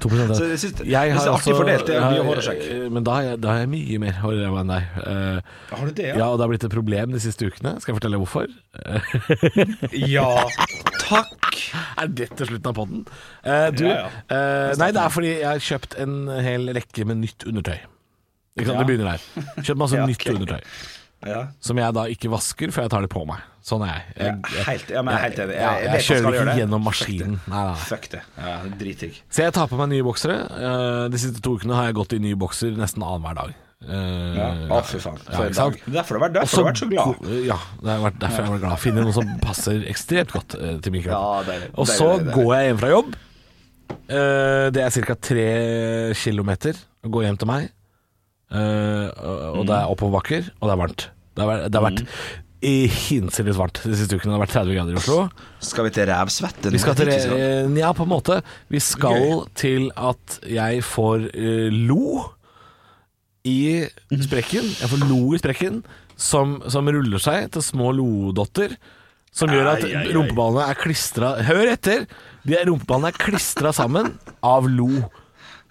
[0.00, 0.86] 2 av Så jeg synes det-
[1.26, 2.92] er artig også- fordelt, det er mye jeg- hår og skjegg.
[2.92, 4.84] Men da har, jeg, da har jeg mye mer hår i ræva enn deg.
[5.06, 5.40] Uh,
[5.76, 7.80] Har du det, ja, og det har blitt et problem de siste ukene.
[7.80, 8.46] Skal jeg fortelle hvorfor?
[9.92, 10.28] Ja,
[11.08, 11.58] takk.
[11.98, 13.04] Er dette slutten av podden?
[13.44, 17.18] Uh, du, Ja, eh, nei, det er fordi jeg har kjøpt en hel rekke med
[17.24, 17.78] nytt undertøy.
[18.58, 18.82] Ikke sant, Ja.
[18.84, 19.20] Det begynner der.
[19.62, 20.60] Kjøpt masse Ja, nytt undertøy.
[21.26, 21.46] Ja.
[21.64, 23.42] Som jeg da ikke vasker før jeg tar det på meg.
[23.68, 24.02] Sånn er jeg.
[24.22, 25.56] Jeg, helt, ja, men jeg er helt enig.
[25.58, 27.38] jeg, kjører ikke gjennom maskinen.
[27.50, 27.78] Nei, nei.
[27.88, 28.20] Fuck det.
[28.38, 29.18] Ja, Dritdigg.
[29.28, 30.36] Så jeg tar på meg nye boksere.
[30.56, 33.56] Eh, de siste to ukene har jeg gått i nye bokser nesten annenhver dag.
[33.78, 34.46] Uh, Ja.
[34.74, 35.20] Å, fy faen.
[35.22, 35.76] ja, en dag.
[35.86, 37.28] Derfor har du vært, har vært så glad.
[37.46, 38.80] Ja, det har vært derfor jeg har vært glad.
[38.82, 41.46] Finner noe som passer ekstremt godt uh, til min kropp.
[41.46, 42.34] Ja, og så deilig, deilig.
[42.40, 43.16] går jeg hjem fra jobb.
[44.08, 45.18] Uh, det er ca.
[45.28, 45.46] tre
[46.18, 47.70] kilometer å gå hjem til meg.
[48.48, 49.06] Eh,
[49.52, 51.08] og det er oppoverbakker, og det er varmt.
[51.36, 52.04] Det har vært, det har vært
[52.66, 54.32] i hinsides varmt de siste ukene.
[54.32, 55.18] Det har vært 30 grader i Oslo.
[55.62, 56.72] Skal vi til rævsvette?
[56.74, 58.40] Vi skal til Ja, på en måte.
[58.72, 62.24] Vi skal til at jeg får uh, lo
[63.46, 64.66] i sprekken.
[64.80, 65.82] Jeg får lo i sprekken
[66.18, 68.74] som, som ruller seg til små lodotter.
[69.30, 69.84] Som gjør at
[70.16, 72.06] rumpeballene er klistra Hør etter!
[72.48, 74.88] De rumpeballene er klistra sammen av lo.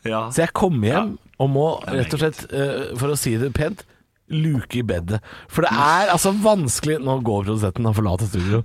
[0.07, 0.27] Ja.
[0.31, 3.83] Så jeg kommer hjem og må rett og slett, eh, for å si det pent,
[4.27, 5.21] luke i bedet.
[5.47, 8.59] For det er altså vanskelig Nå går produsenten, han forlater studio.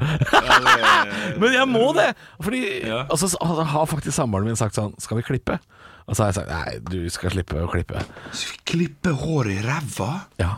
[1.40, 2.08] Men jeg må det!
[2.42, 2.62] Fordi
[3.04, 5.60] altså, har faktisk samboeren min sagt sånn Skal vi klippe?
[6.08, 8.02] Og så har jeg sagt nei, du skal slippe å klippe.
[8.34, 10.08] Skal vi klippe håret i ræva?
[10.42, 10.56] Ja.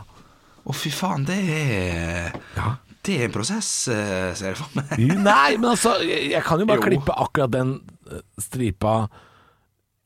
[0.65, 2.71] Å, fy faen, det er ja.
[3.05, 4.95] Det er en prosess, eh, ser jeg for meg.
[5.21, 6.87] Nei, men altså, jeg, jeg kan jo bare Jo.
[6.87, 7.75] klippe akkurat den
[8.09, 8.95] eh, stripa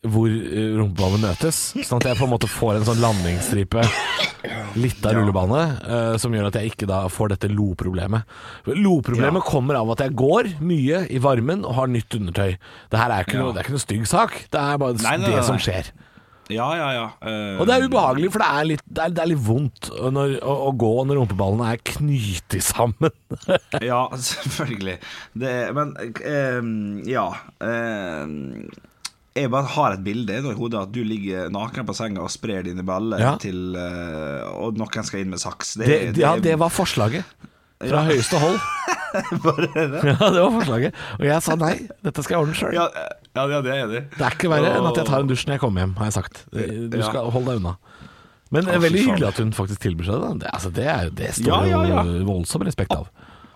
[0.08, 3.84] hvor eh, rumpeballene møtes, sånn at jeg på en måte får en sånn landingsstripe
[4.80, 8.28] litt av rullebane, uh, som gjør at jeg ikke da får dette lo-problemet.
[8.80, 12.54] Lo-problemet kommer av at jeg går mye i varmen og har nytt undertøy.
[12.92, 15.18] Det her er ikke, noe, det er ikke noe stygg sak, det er bare Nei,
[15.20, 15.92] nei, det nei, som skjer.
[16.50, 17.06] Ja, ja, ja.
[17.22, 19.92] Uh, Og det er ubehagelig, for det er litt, det er, det er litt vondt
[20.16, 23.14] når, å, å gå når rumpeballene er knyttet sammen.
[23.90, 24.98] Ja, selvfølgelig.
[25.38, 26.72] Det, men uh,
[27.08, 27.28] ja.
[27.64, 28.24] eh,
[29.42, 32.64] jeg bare har et bilde i hodet at du ligger naken på senga og sprer
[32.68, 33.36] dine baller Ja.
[33.42, 35.76] til eh, Og noen skal inn med saks.
[35.82, 37.24] Det, ja, det var forslaget.
[37.80, 38.60] Fra høyeste hold.
[39.10, 40.94] Ja, det var forslaget.
[41.18, 41.74] Og jeg sa nei,
[42.06, 42.76] dette skal jeg ordne sjøl.
[42.78, 42.86] ja,
[43.38, 44.02] ja, ja, det er enig.
[44.18, 46.10] Det er ikke verre enn at jeg tar en dusj når jeg kommer hjem, har
[46.12, 46.44] jeg sagt.
[46.54, 47.08] Du Ja.
[47.08, 47.78] skal holde deg unna.
[48.52, 50.30] Men det er veldig hyggelig at hun faktisk tilbyr seg det.
[50.44, 52.04] Det, altså, det, er, det står Ja, ja, ja.
[52.18, 53.10] jo voldsom respekt av.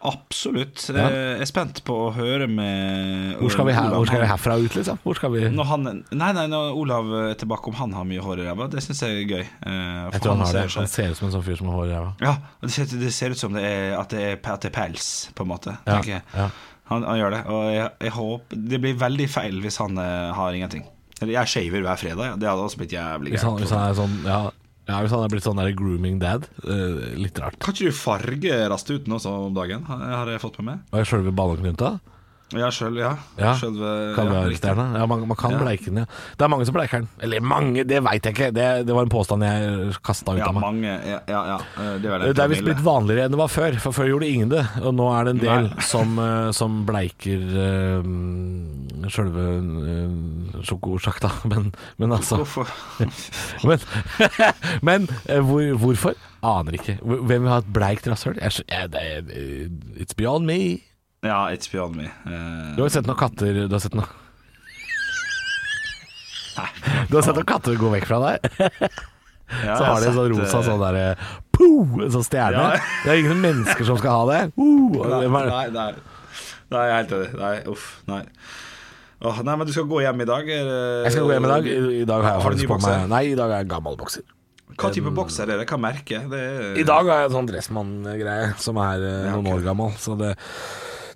[0.04, 0.82] Absolutt.
[0.92, 1.06] Ja.
[1.08, 4.28] Eh, Jeg er spent på å høre med Hvor skal vi, her, hvor skal vi
[4.28, 5.00] herfra ut, liksom?
[5.04, 8.24] Hvor skal vi Når han, nei, nei, når Olav er tilbake, om han har mye
[8.26, 9.46] hår i ræva, det syns jeg er gøy.
[9.46, 10.66] Eh, Jeg tror han har det.
[10.76, 12.12] Han ser ut som en sånn fyr som har hår i ræva.
[12.28, 12.36] Ja,
[12.66, 15.10] det ser, det ser ut som det er, at, det er, at det er pels,
[15.36, 15.78] på en måte.
[15.88, 16.24] Ja, tenker jeg.
[16.36, 16.50] ja.
[16.92, 20.34] Han, han gjør det, og jeg, jeg håper Det blir veldig feil hvis han eh,
[20.36, 20.84] har ingenting.
[21.22, 23.96] Eller jeg shaver hver fredag, det hadde også blitt jævlig Hvis han, hvis han er
[23.96, 24.42] sånn ja,
[24.88, 26.48] ja, hvis han er blitt sånn der grooming dad.
[26.68, 27.58] eh, litt rart.
[27.64, 29.86] Kan ikke du farge rastuten også om dagen?
[29.88, 30.80] Har jeg fått med meg?
[30.92, 31.94] Og jeg sjølve ballongknutta?
[32.54, 33.12] Ja, sjøl, ja.
[33.40, 35.60] Ja, Selve, Kan ja, man, man kan Ja.
[35.62, 36.06] bleike den, ja.
[36.38, 37.10] Det er mange som bleiker den.
[37.22, 38.52] Eller mange, det veit jeg ikke.
[38.54, 40.62] Det, det var en påstand jeg kasta ut Ja, av meg.
[40.64, 41.58] mange Ja, ja.
[41.78, 44.30] eh, Det vel Det er visst blitt vanligere enn det var før, for før gjorde
[44.30, 44.64] ingen det.
[44.84, 51.32] Og nå er det en del som, eh, som bleiker uh, sjølve uh, sjokosjakta.
[51.52, 52.70] Men, men altså Hvorfor?
[53.68, 53.80] Men,
[54.88, 56.16] men uh, hvor, hvorfor?
[56.44, 56.98] Aner ikke.
[57.04, 58.36] Hvem vil ha et bleikt rasshøl?
[58.36, 59.70] Det eh,
[60.02, 60.82] It's beyond me.
[61.24, 62.10] Ja, it's beyond me.
[62.28, 64.08] Uh, Du har jo sett noen katter Du har sett noe
[67.10, 68.50] Du har sett noen katter gå vekk fra deg?
[69.64, 71.06] ja, Så har de en sånn rosa eh, sånn derre
[71.54, 72.10] Poo!
[72.12, 72.66] Sånn stjerne.
[72.74, 72.82] Ja.
[73.06, 74.42] Det er ingen mennesker som skal ha det.
[74.94, 75.90] Uh, Nei, nei, nei.
[76.74, 77.32] Nei, jeg er helt enig.
[77.38, 77.84] Nei, uff.
[78.10, 78.22] Nei.
[79.24, 80.50] Åh, nei, men du skal gå hjem i dag?
[80.50, 81.68] eller- Jeg skal gå hjem i dag.
[81.74, 83.04] I, dag har jeg faktisk på meg?
[83.12, 84.26] Nei, i dag er jeg gammel bokser.
[84.74, 85.68] Hva type bokser er det?
[85.70, 86.24] Hva merke?
[86.32, 86.72] Det er...
[86.82, 89.94] I dag har jeg en sånn Dressmann-greie som er eh, Ja, noen år gammel.
[90.02, 90.34] Så det,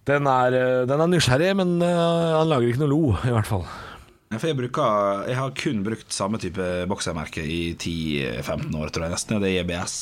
[0.07, 3.49] den, er, eh, den er nysgjerrig, men eh, han lager ikke noe lo, i hvert
[3.49, 3.65] fall.
[4.27, 9.13] For jeg, bruker, jeg har kun brukt samme type boksermerke i 10-15 år, tror jeg
[9.13, 9.37] nesten.
[9.39, 9.93] Det er EBS.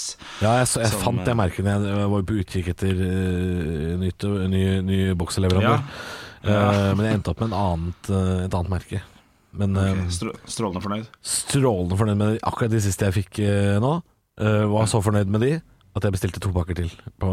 [0.42, 3.02] Ja, jeg, så, jeg Som, fant det eh, merket da jeg var på utkikk etter
[3.04, 5.86] uh, nytt, ny, ny bokserleverandør.
[5.86, 6.08] Ja.
[6.46, 8.10] Uh, men jeg endte opp med en annet,
[8.48, 9.04] et annet merke.
[9.56, 10.02] Men okay.
[10.10, 11.14] Ok, Strålende fornøyd.
[11.22, 13.40] strålende fornøyd med akkurat de siste jeg fikk
[13.82, 13.94] nå.
[14.74, 15.54] Var så fornøyd med de
[15.96, 16.90] at jeg bestilte to pakker til.
[17.22, 17.30] På,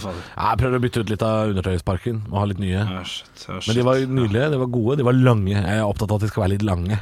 [0.00, 2.78] jeg prøvde å bytte ut litt av undertøysparken og ha litt nye.
[2.80, 3.68] Ja, shit, ja, shit.
[3.68, 5.52] Men de var nydelige, de var gode, de var lange.
[5.58, 6.98] Jeg er opptatt av at de skal være litt lange.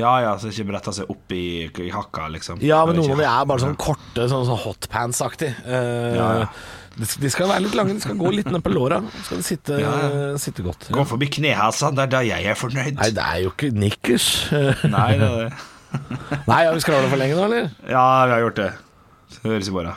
[0.00, 2.62] Ja, ja, så ikke bretta seg opp i, i hakka, liksom.
[2.64, 5.50] Ja, men noen av de er bare sånn korte, sånn, sånn hotpants-aktig.
[5.66, 6.30] Eh, Ja.
[6.92, 8.98] De, de skal være litt lange, de skal gå litt ned på låra.
[9.24, 9.78] Skal de sitte,
[10.40, 10.90] sitte godt.
[10.92, 12.98] Gå forbi knehasa, det er da jeg er fornøyd.
[12.98, 14.26] Nei, det er jo ikke nikkers.
[14.92, 15.62] Nei, det er det.
[16.50, 17.70] Nei, har vi skravla for lenge nå, eller?
[17.88, 18.68] Ja, vi har gjort det.
[19.32, 19.96] Så høres i morgen.